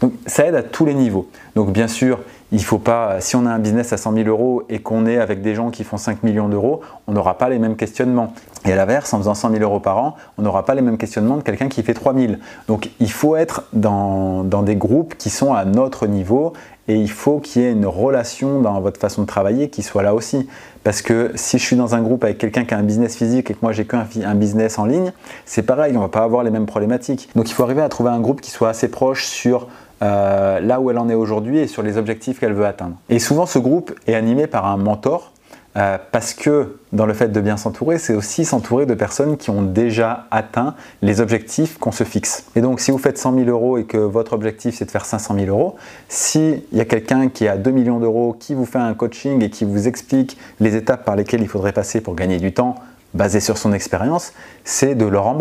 Donc 0.00 0.14
ça 0.24 0.46
aide 0.46 0.54
à 0.54 0.62
tous 0.62 0.86
les 0.86 0.94
niveaux. 0.94 1.28
Donc 1.54 1.70
bien 1.70 1.86
sûr, 1.86 2.18
il 2.50 2.64
faut 2.64 2.78
pas, 2.78 3.20
si 3.20 3.36
on 3.36 3.44
a 3.44 3.50
un 3.50 3.58
business 3.58 3.92
à 3.92 3.98
100 3.98 4.14
000 4.14 4.28
euros 4.30 4.62
et 4.70 4.78
qu'on 4.78 5.04
est 5.04 5.18
avec 5.18 5.42
des 5.42 5.54
gens 5.54 5.70
qui 5.70 5.84
font 5.84 5.98
5 5.98 6.22
millions 6.22 6.48
d'euros, 6.48 6.80
on 7.06 7.12
n'aura 7.12 7.36
pas 7.36 7.50
les 7.50 7.58
mêmes 7.58 7.76
questionnements. 7.76 8.32
Et 8.64 8.72
à 8.72 8.76
l'inverse, 8.76 9.12
en 9.12 9.18
faisant 9.18 9.34
100 9.34 9.50
000 9.50 9.62
euros 9.64 9.80
par 9.80 9.98
an, 9.98 10.16
on 10.38 10.42
n'aura 10.42 10.64
pas 10.64 10.74
les 10.74 10.80
mêmes 10.80 10.96
questionnements 10.96 11.36
de 11.36 11.42
quelqu'un 11.42 11.68
qui 11.68 11.82
fait 11.82 11.92
3 11.92 12.14
000. 12.14 12.36
Donc 12.68 12.88
il 13.00 13.12
faut 13.12 13.36
être 13.36 13.64
dans, 13.74 14.44
dans 14.44 14.62
des 14.62 14.76
groupes 14.76 15.16
qui 15.18 15.28
sont 15.28 15.52
à 15.52 15.66
notre 15.66 16.06
niveau 16.06 16.54
et 16.88 16.96
il 16.96 17.10
faut 17.10 17.38
qu'il 17.38 17.62
y 17.62 17.64
ait 17.64 17.72
une 17.72 17.86
relation 17.86 18.60
dans 18.60 18.80
votre 18.80 19.00
façon 19.00 19.22
de 19.22 19.26
travailler 19.26 19.70
qui 19.70 19.82
soit 19.82 20.02
là 20.02 20.14
aussi. 20.14 20.48
Parce 20.82 21.00
que 21.00 21.32
si 21.34 21.58
je 21.58 21.64
suis 21.64 21.76
dans 21.76 21.94
un 21.94 22.02
groupe 22.02 22.24
avec 22.24 22.38
quelqu'un 22.38 22.64
qui 22.64 22.74
a 22.74 22.78
un 22.78 22.82
business 22.82 23.16
physique 23.16 23.50
et 23.50 23.54
que 23.54 23.60
moi 23.62 23.72
j'ai 23.72 23.86
qu'un 23.86 24.06
un 24.24 24.34
business 24.34 24.78
en 24.78 24.84
ligne, 24.84 25.12
c'est 25.46 25.62
pareil, 25.62 25.96
on 25.96 26.00
va 26.00 26.08
pas 26.08 26.22
avoir 26.22 26.42
les 26.42 26.50
mêmes 26.50 26.66
problématiques. 26.66 27.30
Donc 27.34 27.48
il 27.48 27.54
faut 27.54 27.62
arriver 27.62 27.82
à 27.82 27.88
trouver 27.88 28.10
un 28.10 28.20
groupe 28.20 28.40
qui 28.40 28.50
soit 28.50 28.68
assez 28.68 28.88
proche 28.88 29.24
sur 29.24 29.68
euh, 30.02 30.60
là 30.60 30.80
où 30.80 30.90
elle 30.90 30.98
en 30.98 31.08
est 31.08 31.14
aujourd'hui 31.14 31.58
et 31.58 31.66
sur 31.66 31.82
les 31.82 31.96
objectifs 31.96 32.38
qu'elle 32.38 32.52
veut 32.52 32.66
atteindre. 32.66 32.96
Et 33.08 33.18
souvent 33.18 33.46
ce 33.46 33.58
groupe 33.58 33.94
est 34.06 34.14
animé 34.14 34.46
par 34.46 34.66
un 34.66 34.76
mentor 34.76 35.32
euh, 35.76 35.98
parce 36.12 36.34
que 36.34 36.76
dans 36.92 37.06
le 37.06 37.14
fait 37.14 37.28
de 37.28 37.40
bien 37.40 37.56
s'entourer, 37.56 37.98
c'est 37.98 38.14
aussi 38.14 38.44
s'entourer 38.44 38.86
de 38.86 38.94
personnes 38.94 39.36
qui 39.36 39.50
ont 39.50 39.62
déjà 39.62 40.26
atteint 40.30 40.74
les 41.02 41.20
objectifs 41.20 41.78
qu'on 41.78 41.92
se 41.92 42.04
fixe. 42.04 42.44
Et 42.54 42.60
donc 42.60 42.80
si 42.80 42.90
vous 42.90 42.98
faites 42.98 43.18
100 43.18 43.34
000 43.34 43.48
euros 43.48 43.78
et 43.78 43.84
que 43.84 43.98
votre 43.98 44.34
objectif 44.34 44.76
c'est 44.76 44.84
de 44.84 44.90
faire 44.90 45.04
500 45.04 45.34
000 45.34 45.46
euros, 45.46 45.76
s'il 46.08 46.62
y 46.72 46.80
a 46.80 46.84
quelqu'un 46.84 47.28
qui 47.28 47.48
a 47.48 47.56
2 47.56 47.70
millions 47.70 47.98
d'euros 47.98 48.36
qui 48.38 48.54
vous 48.54 48.66
fait 48.66 48.78
un 48.78 48.94
coaching 48.94 49.42
et 49.42 49.50
qui 49.50 49.64
vous 49.64 49.88
explique 49.88 50.38
les 50.60 50.76
étapes 50.76 51.04
par 51.04 51.16
lesquelles 51.16 51.42
il 51.42 51.48
faudrait 51.48 51.72
passer 51.72 52.00
pour 52.00 52.14
gagner 52.14 52.38
du 52.38 52.52
temps 52.52 52.76
basé 53.14 53.40
sur 53.40 53.58
son 53.58 53.72
expérience, 53.72 54.32
c'est 54.64 54.94
de 54.94 55.06
leur 55.06 55.26
en 55.26 55.38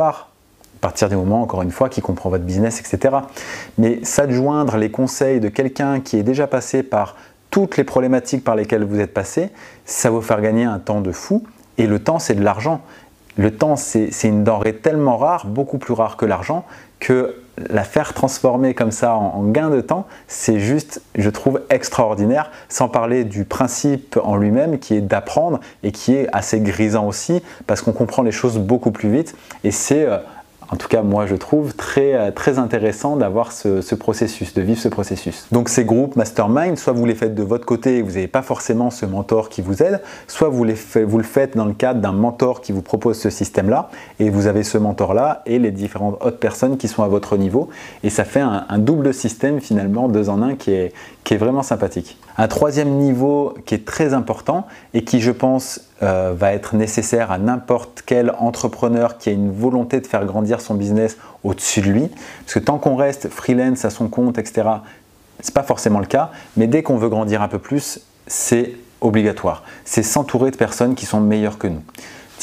à 0.84 0.88
partir 0.88 1.08
du 1.08 1.16
moment, 1.16 1.42
encore 1.42 1.62
une 1.62 1.72
fois, 1.72 1.88
qui 1.88 2.02
comprend 2.02 2.30
votre 2.30 2.44
business, 2.44 2.82
etc. 2.82 3.16
Mais 3.78 4.00
s'adjoindre 4.04 4.76
les 4.76 4.92
conseils 4.92 5.40
de 5.40 5.48
quelqu'un 5.48 6.02
qui 6.02 6.18
est 6.18 6.24
déjà 6.24 6.46
passé 6.46 6.84
par 6.84 7.16
toutes 7.54 7.78
les 7.78 7.84
problématiques 7.84 8.44
par 8.44 8.56
lesquelles 8.56 8.84
vous 8.84 9.00
êtes 9.00 9.14
passé, 9.14 9.52
ça 9.86 10.10
va 10.10 10.16
vous 10.16 10.24
faire 10.24 10.42
gagner 10.42 10.64
un 10.64 10.80
temps 10.80 11.02
de 11.02 11.12
fou. 11.12 11.44
Et 11.78 11.86
le 11.86 12.00
temps, 12.00 12.18
c'est 12.18 12.34
de 12.34 12.44
l'argent. 12.44 12.82
Le 13.38 13.52
temps, 13.52 13.76
c'est 13.76 14.10
une 14.24 14.44
denrée 14.44 14.74
tellement 14.74 15.18
rare, 15.18 15.46
beaucoup 15.46 15.78
plus 15.78 15.94
rare 15.94 16.18
que 16.18 16.26
l'argent, 16.26 16.66
que 17.00 17.36
la 17.70 17.84
faire 17.84 18.16
transformer 18.16 18.74
comme 18.74 18.90
ça 18.90 19.14
en, 19.14 19.44
gain 19.44 19.70
de 19.70 19.82
temps, 19.82 20.08
c'est 20.28 20.60
juste, 20.60 21.04
je 21.14 21.30
trouve, 21.30 21.62
extraordinaire, 21.70 22.50
sans 22.70 22.90
parler 22.90 23.24
du 23.24 23.46
principe 23.46 24.20
en 24.24 24.36
lui-même 24.36 24.80
qui 24.80 24.96
est 24.96 25.02
d'apprendre 25.02 25.60
et 25.84 25.92
qui 25.92 26.16
est 26.16 26.28
assez 26.34 26.60
grisant 26.60 27.06
aussi, 27.08 27.44
parce 27.68 27.84
qu'on 27.84 27.94
comprend 27.94 28.24
les 28.24 28.32
choses 28.32 28.58
beaucoup 28.58 28.90
plus 28.90 29.12
vite. 29.12 29.36
Et 29.64 29.70
c'est 29.70 30.08
euh, 30.08 30.18
en 30.70 30.76
tout 30.76 30.88
cas 30.88 31.02
moi 31.02 31.26
je 31.26 31.36
trouve 31.36 31.74
très, 31.76 32.14
euh, 32.14 32.32
intéressant 32.58 33.16
d'avoir 33.16 33.52
ce, 33.52 33.96
processus, 33.96 34.54
de 34.54 34.62
vivre 34.62 34.80
ce 34.80 34.90
processus. 34.90 35.48
Donc 35.52 35.70
ces 35.70 35.86
groupes 35.86 36.16
mastermind, 36.16 36.78
soit 36.78 36.94
vous 36.94 37.06
les 37.06 37.16
faites 37.16 37.36
de 37.36 37.44
votre 37.44 37.66
côté 37.66 37.98
et 37.98 38.02
vous 38.02 38.12
n'avez 38.12 38.28
pas 38.28 38.42
forcément 38.42 38.90
ce 38.90 39.06
mentor 39.06 39.50
qui 39.50 39.62
vous 39.62 39.82
aide, 39.82 40.02
soit 40.28 40.50
vous 40.50 40.64
le 40.64 41.24
faites 41.24 41.56
dans 41.56 41.66
le 41.66 41.74
cadre 41.74 42.02
d'un 42.02 42.12
mentor 42.12 42.62
qui 42.62 42.72
vous 42.72 42.82
propose 42.82 43.18
ce 43.18 43.30
système-là 43.30 43.90
et 44.20 44.30
vous 44.30 44.48
avez 44.48 44.64
ce 44.64 44.78
mentor-là 44.78 45.42
et 45.46 45.60
les 45.60 45.72
différentes 45.72 46.24
autres 46.24 46.40
personnes 46.40 46.78
qui 46.78 46.88
sont 46.88 47.04
à 47.04 47.08
votre 47.08 47.38
niveau 47.38 47.70
et 48.04 48.10
ça 48.10 48.24
fait 48.24 48.42
un, 48.42 48.78
double 48.78 49.14
système 49.14 49.62
finalement, 49.62 50.10
deux 50.10 50.30
en 50.30 50.42
un 50.42 50.56
qui 50.56 50.72
est, 50.72 50.94
qui 51.24 51.34
est 51.34 51.38
vraiment 51.38 51.64
sympathique. 51.64 52.18
Un 52.38 52.48
troisième 52.48 52.90
niveau 52.90 53.56
qui 53.66 53.76
est 53.76 53.86
très 53.86 54.14
important 54.14 54.68
et 54.94 55.04
qui 55.04 55.22
je 55.22 55.32
pense 55.32 55.82
euh, 56.02 56.34
va 56.36 56.54
être 56.54 56.76
nécessaire 56.76 57.32
à 57.32 57.38
n'importe 57.38 58.04
quel 58.06 58.34
entrepreneur 58.40 59.18
qui 59.18 59.30
a 59.30 59.32
une 59.32 59.52
volonté 59.52 60.02
de 60.02 60.08
faire 60.08 60.26
grandir 60.26 60.60
son 60.62 60.76
business 60.76 61.18
au-dessus 61.44 61.82
de 61.82 61.90
lui. 61.90 62.10
Parce 62.42 62.56
que 62.56 62.60
tant 62.60 62.78
qu'on 62.78 62.96
reste 62.96 63.30
freelance 63.30 63.86
à 63.86 63.90
son 63.90 64.08
compte, 64.08 64.38
etc., 64.38 64.68
c'est 65.40 65.54
pas 65.54 65.64
forcément 65.64 66.00
le 66.00 66.06
cas. 66.06 66.32
Mais 66.58 66.68
dès 66.68 66.84
qu'on 66.84 66.98
veut 66.98 67.10
grandir 67.10 67.42
un 67.42 67.48
peu 67.48 67.60
plus, 67.60 68.02
c'est 68.28 68.74
obligatoire. 69.02 69.64
C'est 69.86 70.04
s'entourer 70.04 70.52
de 70.52 70.58
personnes 70.58 70.96
qui 70.96 71.06
sont 71.06 71.20
meilleures 71.20 71.58
que 71.58 71.68
nous. 71.68 71.84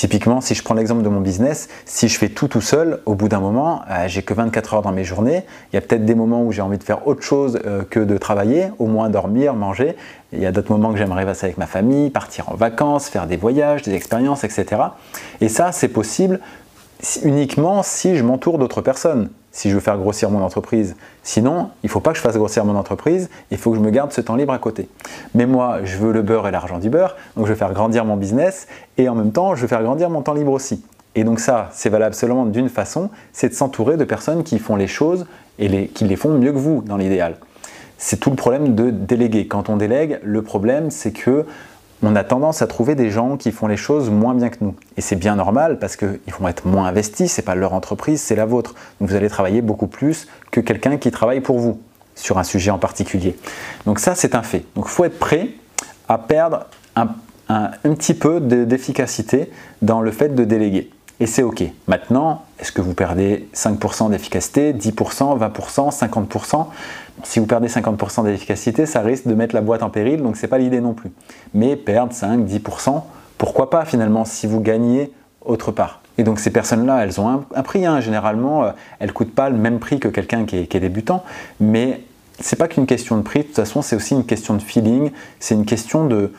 Typiquement, 0.00 0.40
si 0.40 0.54
je 0.54 0.62
prends 0.62 0.72
l'exemple 0.72 1.02
de 1.02 1.10
mon 1.10 1.20
business, 1.20 1.68
si 1.84 2.08
je 2.08 2.18
fais 2.18 2.30
tout 2.30 2.48
tout 2.48 2.62
seul, 2.62 3.00
au 3.04 3.14
bout 3.14 3.28
d'un 3.28 3.38
moment, 3.38 3.82
euh, 3.90 4.08
j'ai 4.08 4.22
que 4.22 4.32
24 4.32 4.72
heures 4.72 4.80
dans 4.80 4.92
mes 4.92 5.04
journées. 5.04 5.44
Il 5.70 5.76
y 5.76 5.78
a 5.78 5.82
peut-être 5.82 6.06
des 6.06 6.14
moments 6.14 6.42
où 6.42 6.52
j'ai 6.52 6.62
envie 6.62 6.78
de 6.78 6.82
faire 6.82 7.06
autre 7.06 7.20
chose 7.22 7.60
euh, 7.66 7.82
que 7.82 8.00
de 8.00 8.16
travailler, 8.16 8.68
au 8.78 8.86
moins 8.86 9.10
dormir, 9.10 9.52
manger. 9.52 9.96
Il 10.32 10.40
y 10.40 10.46
a 10.46 10.52
d'autres 10.52 10.72
moments 10.72 10.90
que 10.90 10.96
j'aimerais 10.96 11.26
passer 11.26 11.44
avec 11.44 11.58
ma 11.58 11.66
famille, 11.66 12.08
partir 12.08 12.48
en 12.48 12.54
vacances, 12.54 13.10
faire 13.10 13.26
des 13.26 13.36
voyages, 13.36 13.82
des 13.82 13.92
expériences, 13.92 14.42
etc. 14.42 14.80
Et 15.42 15.50
ça, 15.50 15.70
c'est 15.70 15.88
possible 15.88 16.40
uniquement 17.22 17.82
si 17.82 18.16
je 18.16 18.24
m'entoure 18.24 18.56
d'autres 18.56 18.80
personnes 18.80 19.28
si 19.52 19.70
je 19.70 19.74
veux 19.74 19.80
faire 19.80 19.98
grossir 19.98 20.30
mon 20.30 20.42
entreprise. 20.42 20.96
Sinon, 21.22 21.70
il 21.82 21.86
ne 21.86 21.90
faut 21.90 22.00
pas 22.00 22.12
que 22.12 22.16
je 22.16 22.22
fasse 22.22 22.36
grossir 22.36 22.64
mon 22.64 22.76
entreprise, 22.76 23.30
il 23.50 23.58
faut 23.58 23.70
que 23.70 23.76
je 23.76 23.82
me 23.82 23.90
garde 23.90 24.12
ce 24.12 24.20
temps 24.20 24.36
libre 24.36 24.52
à 24.52 24.58
côté. 24.58 24.88
Mais 25.34 25.46
moi, 25.46 25.80
je 25.84 25.96
veux 25.96 26.12
le 26.12 26.22
beurre 26.22 26.48
et 26.48 26.50
l'argent 26.50 26.78
du 26.78 26.90
beurre, 26.90 27.16
donc 27.36 27.46
je 27.46 27.52
veux 27.52 27.58
faire 27.58 27.72
grandir 27.72 28.04
mon 28.04 28.16
business 28.16 28.68
et 28.96 29.08
en 29.08 29.14
même 29.14 29.32
temps, 29.32 29.54
je 29.54 29.62
veux 29.62 29.68
faire 29.68 29.82
grandir 29.82 30.10
mon 30.10 30.22
temps 30.22 30.34
libre 30.34 30.52
aussi. 30.52 30.84
Et 31.14 31.24
donc 31.24 31.40
ça, 31.40 31.70
c'est 31.72 31.88
valable 31.88 32.14
seulement 32.14 32.46
d'une 32.46 32.68
façon, 32.68 33.10
c'est 33.32 33.48
de 33.48 33.54
s'entourer 33.54 33.96
de 33.96 34.04
personnes 34.04 34.44
qui 34.44 34.58
font 34.58 34.76
les 34.76 34.86
choses 34.86 35.26
et 35.58 35.88
qui 35.88 36.04
les 36.04 36.16
font 36.16 36.30
mieux 36.30 36.52
que 36.52 36.58
vous 36.58 36.82
dans 36.86 36.96
l'idéal. 36.96 37.36
C'est 37.98 38.18
tout 38.18 38.30
le 38.30 38.36
problème 38.36 38.74
de 38.74 38.90
déléguer. 38.90 39.46
Quand 39.46 39.68
on 39.68 39.76
délègue, 39.76 40.20
le 40.22 40.42
problème 40.42 40.90
c'est 40.90 41.10
que 41.10 41.44
on 42.02 42.16
a 42.16 42.24
tendance 42.24 42.62
à 42.62 42.66
trouver 42.66 42.94
des 42.94 43.10
gens 43.10 43.36
qui 43.36 43.52
font 43.52 43.66
les 43.66 43.76
choses 43.76 44.10
moins 44.10 44.34
bien 44.34 44.48
que 44.48 44.56
nous. 44.60 44.74
Et 44.96 45.00
c'est 45.00 45.16
bien 45.16 45.36
normal 45.36 45.78
parce 45.78 45.96
qu'ils 45.96 46.34
vont 46.38 46.48
être 46.48 46.66
moins 46.66 46.86
investis, 46.86 47.30
c'est 47.30 47.42
pas 47.42 47.54
leur 47.54 47.74
entreprise, 47.74 48.20
c'est 48.20 48.36
la 48.36 48.46
vôtre. 48.46 48.74
Donc 49.00 49.10
vous 49.10 49.14
allez 49.14 49.28
travailler 49.28 49.60
beaucoup 49.60 49.86
plus 49.86 50.26
que 50.50 50.60
quelqu'un 50.60 50.96
qui 50.96 51.10
travaille 51.10 51.40
pour 51.40 51.58
vous 51.58 51.80
sur 52.14 52.38
un 52.38 52.44
sujet 52.44 52.70
en 52.70 52.78
particulier. 52.78 53.36
Donc 53.86 53.98
ça, 53.98 54.14
c'est 54.14 54.34
un 54.34 54.42
fait. 54.42 54.64
Donc 54.74 54.86
il 54.88 54.92
faut 54.92 55.04
être 55.04 55.18
prêt 55.18 55.50
à 56.08 56.18
perdre 56.18 56.66
un, 56.96 57.08
petit 57.82 58.14
peu 58.14 58.40
d'efficacité 58.40 59.50
dans 59.82 60.00
le 60.00 60.10
fait 60.10 60.34
de 60.34 60.44
déléguer. 60.44 60.90
Et 61.20 61.26
c'est 61.26 61.42
OK. 61.42 61.62
Maintenant, 61.86 62.44
est-ce 62.58 62.72
que 62.72 62.80
vous 62.80 62.94
perdez 62.94 63.48
5% 63.54 64.10
d'efficacité, 64.10 64.72
10%, 64.72 65.38
20%, 65.38 65.96
50% 65.96 66.66
si 67.24 67.38
vous 67.38 67.46
perdez 67.46 67.68
50% 67.68 68.24
d'efficacité, 68.24 68.86
ça 68.86 69.00
risque 69.00 69.26
de 69.26 69.34
mettre 69.34 69.54
la 69.54 69.60
boîte 69.60 69.82
en 69.82 69.90
péril, 69.90 70.22
donc 70.22 70.36
ce 70.36 70.42
n'est 70.42 70.48
pas 70.48 70.58
l'idée 70.58 70.80
non 70.80 70.94
plus. 70.94 71.10
Mais 71.54 71.76
perdre 71.76 72.12
5, 72.12 72.40
10%, 72.46 73.02
pourquoi 73.38 73.70
pas 73.70 73.84
finalement 73.84 74.24
si 74.24 74.46
vous 74.46 74.60
gagnez 74.60 75.12
autre 75.44 75.72
part? 75.72 76.00
Et 76.18 76.22
donc 76.22 76.38
ces 76.38 76.50
personnes-là, 76.50 77.02
elles 77.02 77.20
ont 77.20 77.28
un, 77.54 77.62
prix. 77.62 77.86
Hein. 77.86 78.00
Généralement, 78.00 78.64
euh, 78.64 78.70
elles 78.98 79.08
ne 79.08 79.12
coûtent 79.12 79.34
pas 79.34 79.48
le 79.48 79.56
même 79.56 79.78
prix 79.78 80.00
que 80.00 80.08
quelqu'un 80.08 80.44
qui, 80.44 80.66
qui 80.66 80.76
est, 80.76 80.80
débutant, 80.80 81.24
mais 81.60 82.02
c'est 82.40 82.56
pas 82.56 82.68
qu'une 82.68 82.86
question 82.86 83.16
de 83.16 83.22
prix. 83.22 83.40
De 83.40 83.44
toute 83.46 83.56
façon, 83.56 83.82
c'est 83.82 83.96
aussi 83.96 84.14
une 84.14 84.24
question 84.24 84.54
de 84.54 84.62
feeling. 84.62 85.10
C'est 85.38 85.54
une 85.54 85.66
question 85.66 86.06
de, 86.06 86.32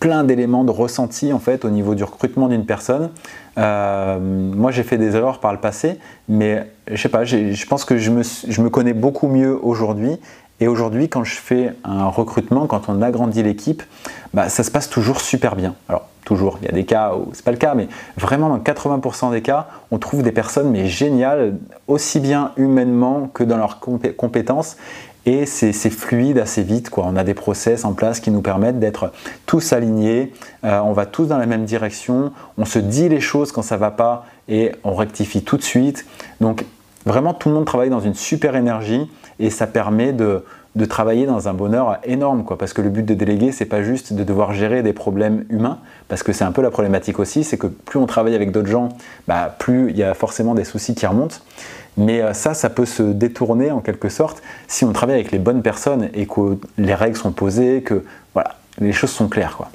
plein 0.00 0.24
d'éléments 0.24 0.64
de 0.64 0.70
ressenti 0.70 1.32
en 1.32 1.38
fait 1.38 1.64
au 1.64 1.70
niveau 1.70 1.94
du 1.94 2.04
recrutement 2.04 2.48
d'une 2.48 2.66
personne. 2.66 3.10
Euh, 3.58 4.18
moi, 4.20 4.70
j'ai 4.70 4.82
fait 4.82 4.98
des 4.98 5.14
erreurs 5.16 5.40
par 5.40 5.52
le 5.52 5.60
passé, 5.60 5.98
mais 6.28 6.66
je 6.90 7.00
sais 7.00 7.08
pas, 7.08 7.24
je 7.24 7.66
pense 7.66 7.84
que 7.84 7.96
je 7.98 8.10
me 8.10 8.68
connais 8.68 8.94
beaucoup 8.94 9.28
mieux 9.28 9.58
aujourd'hui. 9.62 10.18
Et 10.64 10.66
aujourd'hui, 10.66 11.10
quand 11.10 11.24
je 11.24 11.34
fais 11.34 11.74
un 11.84 12.06
recrutement, 12.06 12.66
quand 12.66 12.88
on 12.88 13.02
agrandit 13.02 13.42
l'équipe, 13.42 13.82
bah, 14.32 14.48
ça 14.48 14.62
se 14.62 14.70
passe 14.70 14.88
toujours 14.88 15.20
super 15.20 15.56
bien. 15.56 15.74
Alors, 15.90 16.08
toujours, 16.24 16.56
il 16.62 16.64
y 16.64 16.68
a 16.70 16.72
des 16.72 16.86
cas 16.86 17.12
où 17.14 17.28
c'est 17.34 17.44
pas 17.44 17.50
le 17.50 17.58
cas, 17.58 17.74
mais 17.74 17.86
vraiment 18.16 18.48
dans 18.48 18.58
80% 18.58 19.30
des 19.30 19.42
cas, 19.42 19.66
on 19.90 19.98
trouve 19.98 20.22
des 20.22 20.32
personnes 20.32 20.70
mais 20.70 20.86
géniales, 20.86 21.58
aussi 21.86 22.18
bien 22.18 22.52
humainement 22.56 23.28
que 23.34 23.44
dans 23.44 23.58
leurs 23.58 23.78
compétences 24.16 24.78
et 25.26 25.44
c'est 25.44 25.72
fluide 25.90 26.38
assez 26.38 26.62
vite. 26.62 26.88
On 26.96 27.14
a 27.14 27.24
des 27.24 27.34
process 27.34 27.84
en 27.84 27.92
place 27.92 28.20
qui 28.20 28.30
nous 28.30 28.40
permettent 28.40 28.80
d'être 28.80 29.12
tous 29.44 29.74
alignés, 29.74 30.32
euh, 30.64 30.80
on 30.80 30.94
va 30.94 31.04
tous 31.04 31.26
dans 31.26 31.36
la 31.36 31.44
même 31.44 31.66
direction, 31.66 32.32
on 32.56 32.64
se 32.64 32.78
dit 32.78 33.10
les 33.10 33.20
choses 33.20 33.52
quand 33.52 33.60
ça 33.60 33.76
va 33.76 33.90
pas 33.90 34.24
et 34.48 34.72
on 34.82 34.94
rectifie 34.94 35.44
tout 35.44 35.58
de 35.58 35.62
suite. 35.62 36.06
Donc 36.40 36.64
vraiment 37.04 37.34
tout 37.34 37.50
le 37.50 37.54
monde 37.54 37.66
travaille 37.66 37.90
dans 37.90 38.00
une 38.00 38.14
super 38.14 38.56
énergie 38.56 39.10
et 39.38 39.50
ça 39.50 39.66
permet 39.66 40.12
de, 40.12 40.44
de 40.74 40.84
travailler 40.84 41.26
dans 41.26 41.48
un 41.48 41.54
bonheur 41.54 41.98
énorme, 42.04 42.44
quoi, 42.44 42.58
parce 42.58 42.72
que 42.72 42.82
le 42.82 42.90
but 42.90 43.04
de 43.04 43.14
déléguer, 43.14 43.52
c'est 43.52 43.64
pas 43.64 43.82
juste 43.82 44.12
de 44.12 44.24
devoir 44.24 44.52
gérer 44.52 44.82
des 44.82 44.92
problèmes 44.92 45.44
humains, 45.48 45.78
parce 46.08 46.22
que 46.22 46.32
c'est 46.32 46.44
un 46.44 46.52
peu 46.52 46.62
la 46.62 46.70
problématique 46.70 47.18
aussi, 47.18 47.44
c'est 47.44 47.58
que 47.58 47.68
plus 47.68 47.98
on 47.98 48.06
travaille 48.06 48.34
avec 48.34 48.50
d'autres 48.50 48.68
gens, 48.68 48.88
bah, 49.28 49.54
plus 49.58 49.90
il 49.90 49.96
y 49.96 50.02
a 50.02 50.14
forcément 50.14 50.54
des 50.54 50.64
soucis 50.64 50.94
qui 50.94 51.06
remontent. 51.06 51.36
Mais 51.96 52.22
euh, 52.22 52.32
ça, 52.32 52.54
ça 52.54 52.70
peut 52.70 52.86
se 52.86 53.02
détourner 53.02 53.70
en 53.70 53.80
quelque 53.80 54.08
sorte 54.08 54.42
si 54.66 54.84
on 54.84 54.92
travaille 54.92 55.14
avec 55.14 55.30
les 55.30 55.38
bonnes 55.38 55.62
personnes 55.62 56.08
et 56.12 56.26
que 56.26 56.58
les 56.76 56.94
règles 56.94 57.16
sont 57.16 57.30
posées, 57.30 57.82
que 57.82 58.04
voilà, 58.32 58.56
les 58.78 58.92
choses 58.92 59.10
sont 59.10 59.28
claires. 59.28 59.56
Quoi. 59.56 59.68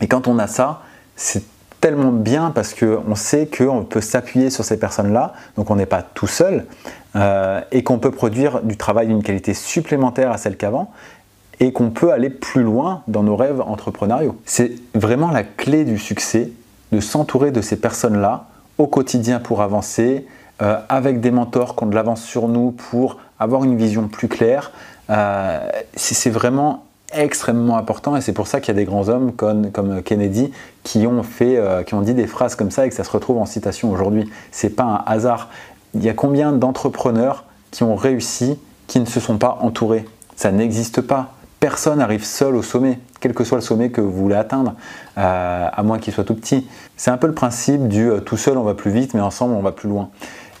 Et 0.00 0.06
quand 0.06 0.28
on 0.28 0.38
a 0.38 0.46
ça, 0.46 0.82
c'est 1.16 1.42
tellement 1.86 2.10
bien 2.10 2.50
parce 2.50 2.74
qu'on 2.74 3.14
sait 3.14 3.46
qu'on 3.46 3.84
peut 3.84 4.00
s'appuyer 4.00 4.50
sur 4.50 4.64
ces 4.64 4.76
personnes-là, 4.76 5.34
donc 5.56 5.70
on 5.70 5.76
n'est 5.76 5.86
pas 5.86 6.02
tout 6.02 6.26
seul, 6.26 6.64
euh, 7.14 7.60
et 7.70 7.84
qu'on 7.84 8.00
peut 8.00 8.10
produire 8.10 8.60
du 8.64 8.76
travail 8.76 9.06
d'une 9.06 9.22
qualité 9.22 9.54
supplémentaire 9.54 10.32
à 10.32 10.36
celle 10.36 10.56
qu'avant, 10.56 10.90
et 11.60 11.72
qu'on 11.72 11.90
peut 11.90 12.10
aller 12.10 12.28
plus 12.28 12.64
loin 12.64 13.04
dans 13.06 13.22
nos 13.22 13.36
rêves 13.36 13.60
entrepreneuriaux. 13.60 14.36
C'est 14.46 14.72
vraiment 14.96 15.30
la 15.30 15.44
clé 15.44 15.84
du 15.84 15.96
succès 15.96 16.50
de 16.90 16.98
s'entourer 16.98 17.52
de 17.52 17.60
ces 17.60 17.76
personnes-là 17.76 18.46
au 18.78 18.88
quotidien 18.88 19.38
pour 19.38 19.62
avancer, 19.62 20.26
euh, 20.62 20.80
avec 20.88 21.20
des 21.20 21.30
mentors 21.30 21.76
qui 21.76 21.84
ont 21.84 21.86
de 21.86 21.94
l'avance 21.94 22.24
sur 22.24 22.48
nous 22.48 22.72
pour 22.72 23.18
avoir 23.38 23.62
une 23.62 23.76
vision 23.76 24.08
plus 24.08 24.26
claire. 24.26 24.72
Euh, 25.08 25.70
c'est 25.94 26.30
vraiment 26.30 26.85
extrêmement 27.12 27.76
important 27.76 28.16
et 28.16 28.20
c'est 28.20 28.32
pour 28.32 28.46
ça 28.46 28.60
qu'il 28.60 28.74
y 28.74 28.76
a 28.76 28.80
des 28.80 28.84
grands 28.84 29.08
hommes 29.08 29.32
comme, 29.32 29.70
Kennedy 30.02 30.52
qui 30.82 31.06
ont, 31.06 31.22
fait, 31.22 31.56
euh, 31.56 31.82
qui 31.82 31.94
ont 31.94 32.02
dit 32.02 32.14
des 32.14 32.26
phrases 32.26 32.54
comme 32.54 32.70
ça 32.70 32.86
et 32.86 32.88
que 32.88 32.94
ça 32.94 33.04
se 33.04 33.10
retrouve 33.10 33.38
en 33.38 33.46
citation 33.46 33.90
aujourd'hui. 33.90 34.30
C'est 34.50 34.70
pas 34.70 34.84
un 34.84 35.02
hasard. 35.06 35.48
Il 35.94 36.04
y 36.04 36.08
a 36.08 36.14
combien 36.14 36.52
d'entrepreneurs 36.52 37.44
qui 37.70 37.82
ont 37.84 37.96
réussi 37.96 38.58
qui 38.86 39.00
ne 39.00 39.06
se 39.06 39.20
sont 39.20 39.38
pas 39.38 39.58
entourés? 39.60 40.04
Ça 40.36 40.52
n'existe 40.52 41.00
pas. 41.00 41.32
Personne 41.60 41.98
n'arrive 41.98 42.24
seul 42.24 42.54
au 42.54 42.62
sommet, 42.62 43.00
quel 43.20 43.32
que 43.32 43.42
soit 43.42 43.58
le 43.58 43.62
sommet 43.62 43.90
que 43.90 44.00
vous 44.00 44.12
voulez 44.12 44.34
atteindre, 44.34 44.74
à 45.16 45.82
moins 45.82 45.98
qu'il 45.98 46.12
soit 46.12 46.22
tout 46.22 46.34
petit. 46.34 46.68
C'est 46.98 47.10
un 47.10 47.16
peu 47.16 47.26
le 47.26 47.32
principe 47.32 47.88
du 47.88 48.10
tout 48.26 48.36
seul 48.36 48.58
on 48.58 48.62
va 48.62 48.74
plus 48.74 48.90
vite, 48.90 49.14
mais 49.14 49.20
ensemble 49.20 49.54
on 49.54 49.62
va 49.62 49.72
plus 49.72 49.88
loin. 49.88 50.10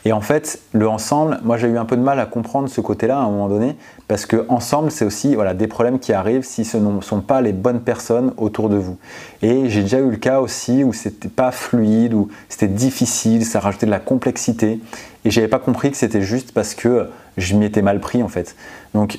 Et 0.06 0.12
en 0.12 0.20
fait, 0.20 0.60
le 0.72 0.88
ensemble, 0.88 1.40
moi 1.42 1.56
j'ai 1.56 1.66
eu 1.66 1.78
un 1.78 1.84
peu 1.84 1.96
de 1.96 2.00
mal 2.00 2.20
à 2.20 2.26
comprendre 2.26 2.68
ce 2.68 2.80
côté-là 2.80 3.18
à 3.18 3.22
un 3.22 3.28
moment 3.28 3.48
donné, 3.48 3.74
parce 4.06 4.24
que 4.24 4.46
ensemble, 4.48 4.92
c'est 4.92 5.04
aussi 5.04 5.34
voilà, 5.34 5.52
des 5.52 5.66
problèmes 5.66 5.98
qui 5.98 6.12
arrivent 6.12 6.44
si 6.44 6.64
ce 6.64 6.76
ne 6.76 7.00
sont 7.00 7.22
pas 7.22 7.40
les 7.40 7.52
bonnes 7.52 7.80
personnes 7.80 8.32
autour 8.36 8.68
de 8.68 8.76
vous. 8.76 8.98
Et 9.42 9.68
j'ai 9.68 9.82
déjà 9.82 9.98
eu 9.98 10.08
le 10.08 10.16
cas 10.16 10.38
aussi 10.38 10.84
où 10.84 10.92
c'était 10.92 11.28
pas 11.28 11.50
fluide, 11.50 12.14
où 12.14 12.28
c'était 12.48 12.68
difficile, 12.68 13.44
ça 13.44 13.58
rajoutait 13.58 13.86
de 13.86 13.90
la 13.90 13.98
complexité, 13.98 14.78
et 15.24 15.30
j'avais 15.32 15.48
pas 15.48 15.58
compris 15.58 15.90
que 15.90 15.96
c'était 15.96 16.22
juste 16.22 16.52
parce 16.52 16.76
que 16.76 17.08
je 17.36 17.56
m'y 17.56 17.64
étais 17.64 17.82
mal 17.82 17.98
pris 17.98 18.22
en 18.22 18.28
fait. 18.28 18.54
Donc 18.94 19.18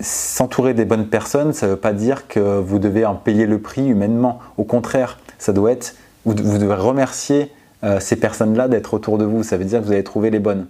s'entourer 0.00 0.72
des 0.72 0.86
bonnes 0.86 1.08
personnes, 1.08 1.52
ça 1.52 1.66
ne 1.66 1.72
veut 1.72 1.76
pas 1.76 1.92
dire 1.92 2.28
que 2.28 2.58
vous 2.58 2.78
devez 2.78 3.04
en 3.04 3.14
payer 3.14 3.44
le 3.44 3.58
prix 3.58 3.86
humainement. 3.86 4.38
Au 4.56 4.64
contraire, 4.64 5.18
ça 5.36 5.52
doit 5.52 5.70
être, 5.70 5.96
vous 6.24 6.32
devez 6.32 6.74
remercier 6.76 7.52
euh, 7.84 8.00
ces 8.00 8.16
personnes-là 8.16 8.68
d'être 8.68 8.94
autour 8.94 9.18
de 9.18 9.24
vous. 9.24 9.42
Ça 9.42 9.56
veut 9.56 9.64
dire 9.64 9.80
que 9.80 9.84
vous 9.84 9.92
allez 9.92 10.04
trouver 10.04 10.30
les 10.30 10.40
bonnes. 10.40 10.66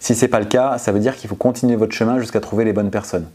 Si 0.00 0.14
ce 0.14 0.24
n'est 0.24 0.28
pas 0.28 0.40
le 0.40 0.46
cas, 0.46 0.78
ça 0.78 0.92
veut 0.92 1.00
dire 1.00 1.16
qu'il 1.16 1.28
faut 1.28 1.36
continuer 1.36 1.76
votre 1.76 1.94
chemin 1.94 2.18
jusqu'à 2.18 2.40
trouver 2.40 2.64
les 2.64 2.72
bonnes 2.72 2.90
personnes. 2.90 3.26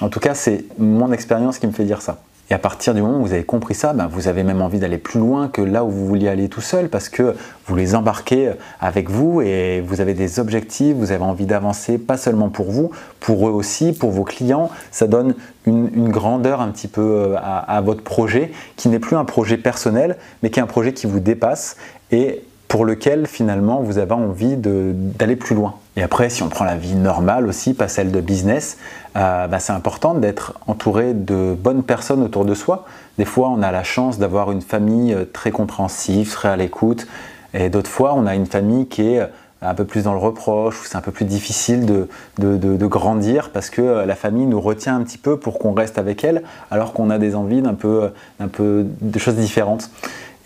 En 0.00 0.08
tout 0.08 0.20
cas, 0.20 0.34
c'est 0.34 0.64
mon 0.78 1.12
expérience 1.12 1.58
qui 1.58 1.66
me 1.66 1.72
fait 1.72 1.84
dire 1.84 2.02
ça. 2.02 2.18
Et 2.50 2.54
à 2.54 2.58
partir 2.58 2.94
du 2.94 3.00
moment 3.00 3.18
où 3.18 3.26
vous 3.26 3.32
avez 3.32 3.44
compris 3.44 3.74
ça, 3.74 3.92
ben, 3.92 4.08
vous 4.08 4.26
avez 4.26 4.42
même 4.42 4.60
envie 4.60 4.80
d'aller 4.80 4.98
plus 4.98 5.20
loin 5.20 5.46
que 5.46 5.62
là 5.62 5.84
où 5.84 5.90
vous 5.90 6.04
vouliez 6.08 6.26
aller 6.26 6.48
tout 6.48 6.60
seul 6.60 6.88
parce 6.88 7.08
que 7.08 7.36
vous 7.66 7.76
les 7.76 7.94
embarquez 7.94 8.50
avec 8.80 9.08
vous 9.08 9.40
et 9.40 9.80
vous 9.80 10.00
avez 10.00 10.14
des 10.14 10.40
objectifs, 10.40 10.96
vous 10.96 11.12
avez 11.12 11.22
envie 11.22 11.46
d'avancer, 11.46 11.96
pas 11.96 12.16
seulement 12.16 12.48
pour 12.48 12.72
vous, 12.72 12.90
pour 13.20 13.46
eux 13.46 13.52
aussi, 13.52 13.92
pour 13.92 14.10
vos 14.10 14.24
clients. 14.24 14.68
Ça 14.90 15.06
donne 15.06 15.34
une, 15.64 16.08
grandeur 16.08 16.60
un 16.60 16.70
petit 16.70 16.88
peu 16.88 17.02
euh, 17.02 17.36
à 17.38 17.80
votre 17.82 18.02
projet 18.02 18.50
qui 18.74 18.88
n'est 18.88 18.98
plus 18.98 19.14
un 19.14 19.24
projet 19.24 19.56
personnel, 19.56 20.16
mais 20.42 20.50
qui 20.50 20.58
est 20.58 20.62
un 20.62 20.66
projet 20.66 20.92
qui 20.92 21.06
vous 21.06 21.20
dépasse 21.20 21.76
et 22.12 22.42
pour 22.70 22.84
lequel 22.84 23.26
finalement 23.26 23.80
vous 23.80 23.98
avez 23.98 24.12
envie 24.12 24.54
d'aller 24.56 25.34
plus 25.34 25.56
loin. 25.56 25.74
Et 25.96 26.04
après, 26.04 26.30
si 26.30 26.44
on 26.44 26.48
prend 26.48 26.64
la 26.64 26.76
vie 26.76 26.94
normale 26.94 27.48
aussi, 27.48 27.74
pas 27.74 27.88
celle 27.88 28.12
de 28.12 28.20
business, 28.20 28.78
euh, 29.16 29.48
bah, 29.48 29.58
c'est 29.58 29.72
important 29.72 30.14
d'être 30.14 30.54
entouré 30.68 31.12
de 31.12 31.56
bonnes 31.58 31.82
personnes 31.82 32.22
autour 32.22 32.44
de 32.44 32.54
soi. 32.54 32.86
Des 33.18 33.24
fois, 33.24 33.48
on 33.48 33.60
a 33.62 33.72
la 33.72 33.82
chance 33.82 34.20
d'avoir 34.20 34.52
une 34.52 34.62
famille 34.62 35.12
euh, 35.12 35.24
très 35.24 35.50
compréhensive, 35.50 36.30
très 36.30 36.48
à 36.48 36.56
l'écoute, 36.56 37.08
et 37.54 37.70
d'autres 37.70 37.90
fois, 37.90 38.14
on 38.14 38.24
a 38.24 38.36
une 38.36 38.46
famille 38.46 38.86
qui 38.86 39.02
est 39.02 39.18
euh, 39.18 39.26
un 39.62 39.74
peu 39.74 39.84
plus 39.84 40.04
dans 40.04 40.12
le 40.12 40.20
reproche, 40.20 40.80
où 40.80 40.84
c'est 40.84 40.96
un 40.96 41.00
peu 41.00 41.10
plus 41.10 41.24
difficile 41.24 41.84
de, 41.86 42.86
grandir 42.86 43.50
parce 43.50 43.68
que 43.68 43.82
la 44.06 44.14
famille 44.14 44.46
nous 44.46 44.60
retient 44.60 44.96
un 44.96 45.02
petit 45.02 45.18
peu 45.18 45.38
pour 45.38 45.58
qu'on 45.58 45.74
reste 45.74 45.98
avec 45.98 46.22
elle, 46.22 46.44
alors 46.70 46.92
qu'on 46.92 47.10
a 47.10 47.18
des 47.18 47.34
envies 47.34 47.62
d'un 47.62 47.74
peu, 47.74 48.10
peu 48.52 48.86
de 49.00 49.18
choses 49.18 49.34
différentes. 49.34 49.90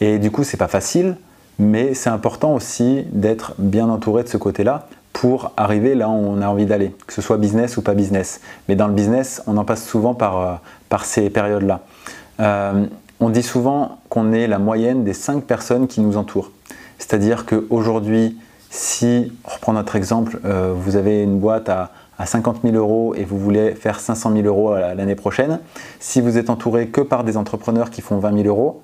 Et 0.00 0.18
du 0.18 0.30
coup, 0.30 0.42
c'est 0.42 0.56
pas 0.56 0.68
facile 0.68 1.16
mais 1.58 1.94
c'est 1.94 2.10
important 2.10 2.54
aussi 2.54 3.04
d'être 3.12 3.54
bien 3.58 3.88
entouré 3.88 4.22
de 4.22 4.28
ce 4.28 4.36
côté-là 4.36 4.86
pour 5.12 5.52
arriver 5.56 5.94
là 5.94 6.08
où 6.08 6.12
on 6.12 6.42
a 6.42 6.48
envie 6.48 6.66
d'aller, 6.66 6.94
que 7.06 7.12
ce 7.12 7.22
soit 7.22 7.38
business 7.38 7.76
ou 7.76 7.82
pas 7.82 7.94
business. 7.94 8.40
Mais 8.68 8.74
dans 8.74 8.88
le 8.88 8.92
business, 8.92 9.42
on 9.46 9.56
en 9.56 9.64
passe 9.64 9.86
souvent 9.86 10.12
par, 10.14 10.40
euh, 10.40 10.98
ces 11.02 11.30
périodes-là. 11.30 11.80
Euh, 12.40 12.86
on 13.20 13.30
dit 13.30 13.42
souvent 13.42 13.98
qu'on 14.08 14.32
est 14.32 14.46
la 14.46 14.58
moyenne 14.58 15.02
des 15.02 15.12
5 15.12 15.44
personnes 15.44 15.86
qui 15.88 16.00
nous 16.00 16.16
entourent. 16.16 16.50
C'est-à-dire 16.98 17.46
qu'aujourd'hui, 17.46 18.36
si, 18.70 19.32
on 19.44 19.54
reprend 19.54 19.72
notre 19.72 19.96
exemple, 19.96 20.40
euh, 20.44 20.72
vous 20.76 20.96
avez 20.96 21.22
une 21.22 21.38
boîte 21.38 21.68
à, 21.68 21.90
à 22.18 22.26
50 22.26 22.58
000 22.62 22.76
euros 22.76 23.14
et 23.16 23.24
vous 23.24 23.38
voulez 23.38 23.72
faire 23.72 23.98
500 23.98 24.32
000 24.32 24.46
euros 24.46 24.74
l'année 24.74 25.16
prochaine, 25.16 25.60
si 26.00 26.20
vous 26.20 26.38
êtes 26.38 26.50
entouré 26.50 26.88
que 26.88 27.00
par 27.00 27.24
des 27.24 27.36
entrepreneurs 27.36 27.90
qui 27.90 28.02
font 28.02 28.18
20 28.18 28.42
000 28.42 28.48
euros, 28.48 28.82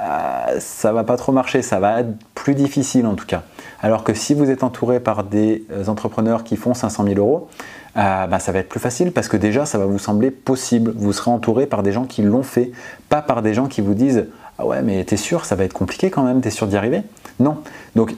euh, 0.00 0.60
ça 0.60 0.92
va 0.92 1.04
pas 1.04 1.16
trop 1.16 1.32
marcher, 1.32 1.62
ça 1.62 1.80
va 1.80 2.00
être 2.00 2.10
plus 2.34 2.54
difficile 2.54 3.06
en 3.06 3.14
tout 3.14 3.26
cas. 3.26 3.42
Alors 3.80 4.04
que 4.04 4.14
si 4.14 4.34
vous 4.34 4.50
êtes 4.50 4.62
entouré 4.62 5.00
par 5.00 5.24
des 5.24 5.64
euh, 5.70 5.86
entrepreneurs 5.86 6.44
qui 6.44 6.56
font 6.56 6.74
500 6.74 7.04
000 7.04 7.18
euros, 7.18 7.48
euh, 7.96 8.26
bah, 8.26 8.38
ça 8.38 8.52
va 8.52 8.58
être 8.58 8.68
plus 8.68 8.80
facile 8.80 9.12
parce 9.12 9.28
que 9.28 9.38
déjà 9.38 9.64
ça 9.64 9.78
va 9.78 9.86
vous 9.86 9.98
sembler 9.98 10.30
possible. 10.30 10.92
Vous 10.96 11.12
serez 11.12 11.30
entouré 11.30 11.66
par 11.66 11.82
des 11.82 11.92
gens 11.92 12.04
qui 12.04 12.22
l'ont 12.22 12.42
fait, 12.42 12.72
pas 13.08 13.22
par 13.22 13.40
des 13.42 13.54
gens 13.54 13.66
qui 13.66 13.80
vous 13.80 13.94
disent 13.94 14.26
Ah 14.58 14.66
ouais, 14.66 14.82
mais 14.82 15.02
t'es 15.04 15.16
sûr, 15.16 15.44
ça 15.46 15.54
va 15.54 15.64
être 15.64 15.72
compliqué 15.72 16.10
quand 16.10 16.22
même, 16.22 16.40
t'es 16.40 16.50
sûr 16.50 16.66
d'y 16.66 16.76
arriver? 16.76 17.02
Non. 17.40 17.58
Donc 17.94 18.14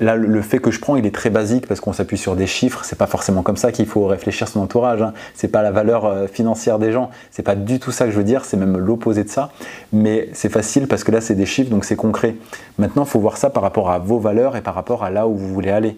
là 0.00 0.16
le 0.16 0.42
fait 0.42 0.58
que 0.58 0.70
je 0.70 0.80
prends 0.80 0.96
il 0.96 1.06
est 1.06 1.14
très 1.14 1.30
basique 1.30 1.66
parce 1.66 1.80
qu'on 1.80 1.92
s'appuie 1.92 2.18
sur 2.18 2.36
des 2.36 2.46
chiffres. 2.46 2.82
C'est 2.84 2.98
pas 2.98 3.06
forcément 3.06 3.42
comme 3.42 3.56
ça 3.56 3.72
qu'il 3.72 3.86
faut 3.86 4.06
réfléchir 4.06 4.48
son 4.48 4.60
entourage 4.60 5.02
hein. 5.02 5.12
c'est 5.34 5.48
pas 5.48 5.62
la 5.62 5.70
valeur 5.70 6.04
euh, 6.06 6.26
financière 6.26 6.78
des 6.78 6.92
gens. 6.92 7.10
C'est 7.30 7.42
pas 7.42 7.54
du 7.54 7.78
tout 7.78 7.92
ça 7.92 8.06
que 8.06 8.10
je 8.10 8.16
veux 8.16 8.24
dire. 8.24 8.44
C'est 8.44 8.56
même 8.56 8.76
l'opposé 8.76 9.24
de 9.24 9.28
ça. 9.28 9.50
Mais 9.92 10.28
c'est 10.32 10.48
facile 10.48 10.86
parce 10.86 11.04
que 11.04 11.12
là 11.12 11.20
c'est 11.20 11.34
des 11.34 11.46
chiffres 11.46 11.70
donc 11.70 11.84
c'est 11.84 11.96
concret. 11.96 12.36
Maintenant 12.78 13.04
faut 13.04 13.20
voir 13.20 13.36
ça 13.36 13.50
par 13.50 13.62
rapport 13.62 13.90
à 13.90 13.98
vos 13.98 14.18
valeurs 14.18 14.56
et 14.56 14.62
par 14.62 14.74
rapport 14.74 15.04
à 15.04 15.10
là 15.10 15.26
où 15.26 15.36
vous 15.36 15.52
voulez 15.52 15.70
aller. 15.70 15.96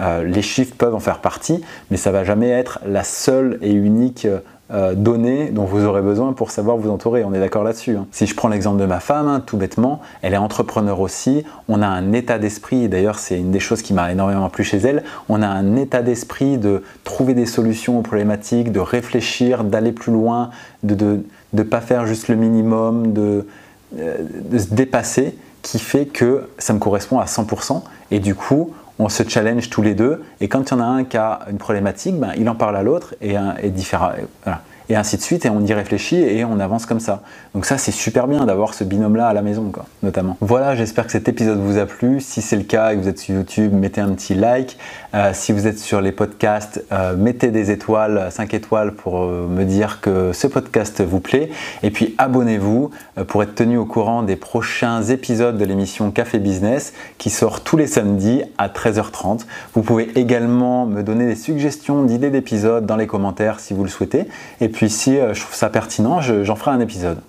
Euh, 0.00 0.24
les 0.24 0.42
chiffres 0.42 0.74
peuvent 0.76 0.94
en 0.94 1.00
faire 1.00 1.20
partie 1.20 1.62
mais 1.90 1.96
ça 1.96 2.10
va 2.10 2.24
jamais 2.24 2.48
être 2.48 2.80
la 2.84 3.04
seule 3.04 3.58
et 3.62 3.72
unique 3.72 4.26
euh, 4.70 4.94
données 4.94 5.50
dont 5.50 5.64
vous 5.66 5.84
aurez 5.84 6.00
besoin 6.00 6.32
pour 6.32 6.50
savoir 6.50 6.78
vous 6.78 6.88
entourer. 6.88 7.22
On 7.22 7.34
est 7.34 7.38
d'accord 7.38 7.64
là-dessus. 7.64 7.96
Hein. 7.96 8.06
Si 8.12 8.26
je 8.26 8.34
prends 8.34 8.48
l'exemple 8.48 8.80
de 8.80 8.86
ma 8.86 8.98
femme, 8.98 9.28
hein, 9.28 9.42
tout 9.44 9.58
bêtement, 9.58 10.00
elle 10.22 10.32
est 10.32 10.38
entrepreneur 10.38 11.00
aussi. 11.00 11.44
On 11.68 11.82
a 11.82 11.86
un 11.86 12.12
état 12.14 12.38
d'esprit, 12.38 12.88
d'ailleurs 12.88 13.18
c'est 13.18 13.38
une 13.38 13.50
des 13.50 13.60
choses 13.60 13.82
qui 13.82 13.92
m'a 13.92 14.10
énormément 14.10 14.48
plu 14.48 14.64
chez 14.64 14.78
elle, 14.78 15.04
on 15.28 15.42
a 15.42 15.46
un 15.46 15.76
état 15.76 16.00
d'esprit 16.00 16.56
de 16.56 16.82
trouver 17.04 17.34
des 17.34 17.44
solutions 17.44 17.98
aux 17.98 18.02
problématiques, 18.02 18.72
de 18.72 18.80
réfléchir, 18.80 19.64
d'aller 19.64 19.92
plus 19.92 20.12
loin, 20.12 20.48
de 20.82 21.20
ne 21.52 21.62
pas 21.62 21.82
faire 21.82 22.06
juste 22.06 22.28
le 22.28 22.36
minimum, 22.36 23.12
de, 23.12 23.46
euh, 23.98 24.16
de 24.50 24.58
se 24.58 24.72
dépasser, 24.72 25.36
qui 25.60 25.78
fait 25.78 26.06
que 26.06 26.48
ça 26.58 26.72
me 26.72 26.78
correspond 26.78 27.18
à 27.18 27.26
100%. 27.26 27.82
Et 28.10 28.18
du 28.18 28.34
coup, 28.34 28.72
on 28.98 29.08
se 29.08 29.22
challenge 29.28 29.70
tous 29.70 29.82
les 29.82 29.94
deux, 29.94 30.22
et 30.40 30.48
quand 30.48 30.70
il 30.70 30.74
y 30.74 30.76
en 30.76 30.80
a 30.80 30.84
un 30.84 31.04
qui 31.04 31.16
a 31.16 31.40
une 31.50 31.58
problématique, 31.58 32.18
ben, 32.18 32.32
il 32.36 32.48
en 32.48 32.54
parle 32.54 32.76
à 32.76 32.82
l'autre, 32.82 33.14
et, 33.20 33.34
et, 33.62 33.70
différent, 33.70 34.10
et 34.88 34.96
ainsi 34.96 35.16
de 35.16 35.22
suite, 35.22 35.46
et 35.46 35.50
on 35.50 35.60
y 35.60 35.72
réfléchit 35.72 36.16
et 36.16 36.44
on 36.44 36.60
avance 36.60 36.86
comme 36.86 37.00
ça. 37.00 37.22
Donc 37.54 37.64
ça, 37.66 37.78
c'est 37.78 37.92
super 37.92 38.26
bien 38.26 38.44
d'avoir 38.44 38.74
ce 38.74 38.84
binôme-là 38.84 39.28
à 39.28 39.32
la 39.32 39.42
maison, 39.42 39.70
quoi, 39.70 39.86
notamment. 40.02 40.36
Voilà, 40.40 40.74
j'espère 40.74 41.06
que 41.06 41.12
cet 41.12 41.28
épisode 41.28 41.58
vous 41.58 41.78
a 41.78 41.86
plu. 41.86 42.20
Si 42.20 42.42
c'est 42.42 42.56
le 42.56 42.64
cas 42.64 42.92
et 42.92 42.96
que 42.96 43.00
vous 43.00 43.08
êtes 43.08 43.18
sur 43.18 43.34
YouTube, 43.34 43.72
mettez 43.72 44.00
un 44.00 44.12
petit 44.12 44.34
like. 44.34 44.76
Euh, 45.14 45.30
si 45.32 45.52
vous 45.52 45.66
êtes 45.66 45.78
sur 45.78 46.00
les 46.00 46.12
podcasts, 46.12 46.84
euh, 46.92 47.16
mettez 47.16 47.50
des 47.50 47.70
étoiles, 47.70 48.28
5 48.30 48.52
étoiles 48.54 48.92
pour 48.92 49.22
euh, 49.22 49.46
me 49.48 49.64
dire 49.64 50.00
que 50.00 50.32
ce 50.32 50.46
podcast 50.46 51.00
vous 51.02 51.20
plaît. 51.20 51.50
Et 51.82 51.90
puis 51.90 52.14
abonnez-vous 52.18 52.90
pour 53.28 53.42
être 53.42 53.54
tenu 53.54 53.78
au 53.78 53.86
courant 53.86 54.22
des 54.22 54.36
prochains 54.36 55.02
épisodes 55.02 55.56
de 55.56 55.64
l'émission 55.64 56.10
Café 56.10 56.38
Business 56.38 56.92
qui 57.18 57.30
sort 57.30 57.62
tous 57.62 57.76
les 57.76 57.86
samedis 57.86 58.42
à 58.58 58.68
13h30. 58.68 59.46
Vous 59.74 59.82
pouvez 59.82 60.10
également 60.18 60.86
me 60.86 61.02
donner 61.02 61.26
des 61.26 61.36
suggestions 61.36 62.02
d'idées 62.02 62.30
d'épisodes 62.30 62.84
dans 62.84 62.96
les 62.96 63.06
commentaires 63.06 63.60
si 63.60 63.74
vous 63.74 63.84
le 63.84 63.90
souhaitez. 63.90 64.26
Puis 64.74 64.90
si 64.90 65.18
euh, 65.18 65.34
je 65.34 65.40
trouve 65.40 65.54
ça 65.54 65.70
pertinent, 65.70 66.20
j'en 66.20 66.56
ferai 66.56 66.72
un 66.72 66.80
épisode. 66.80 67.20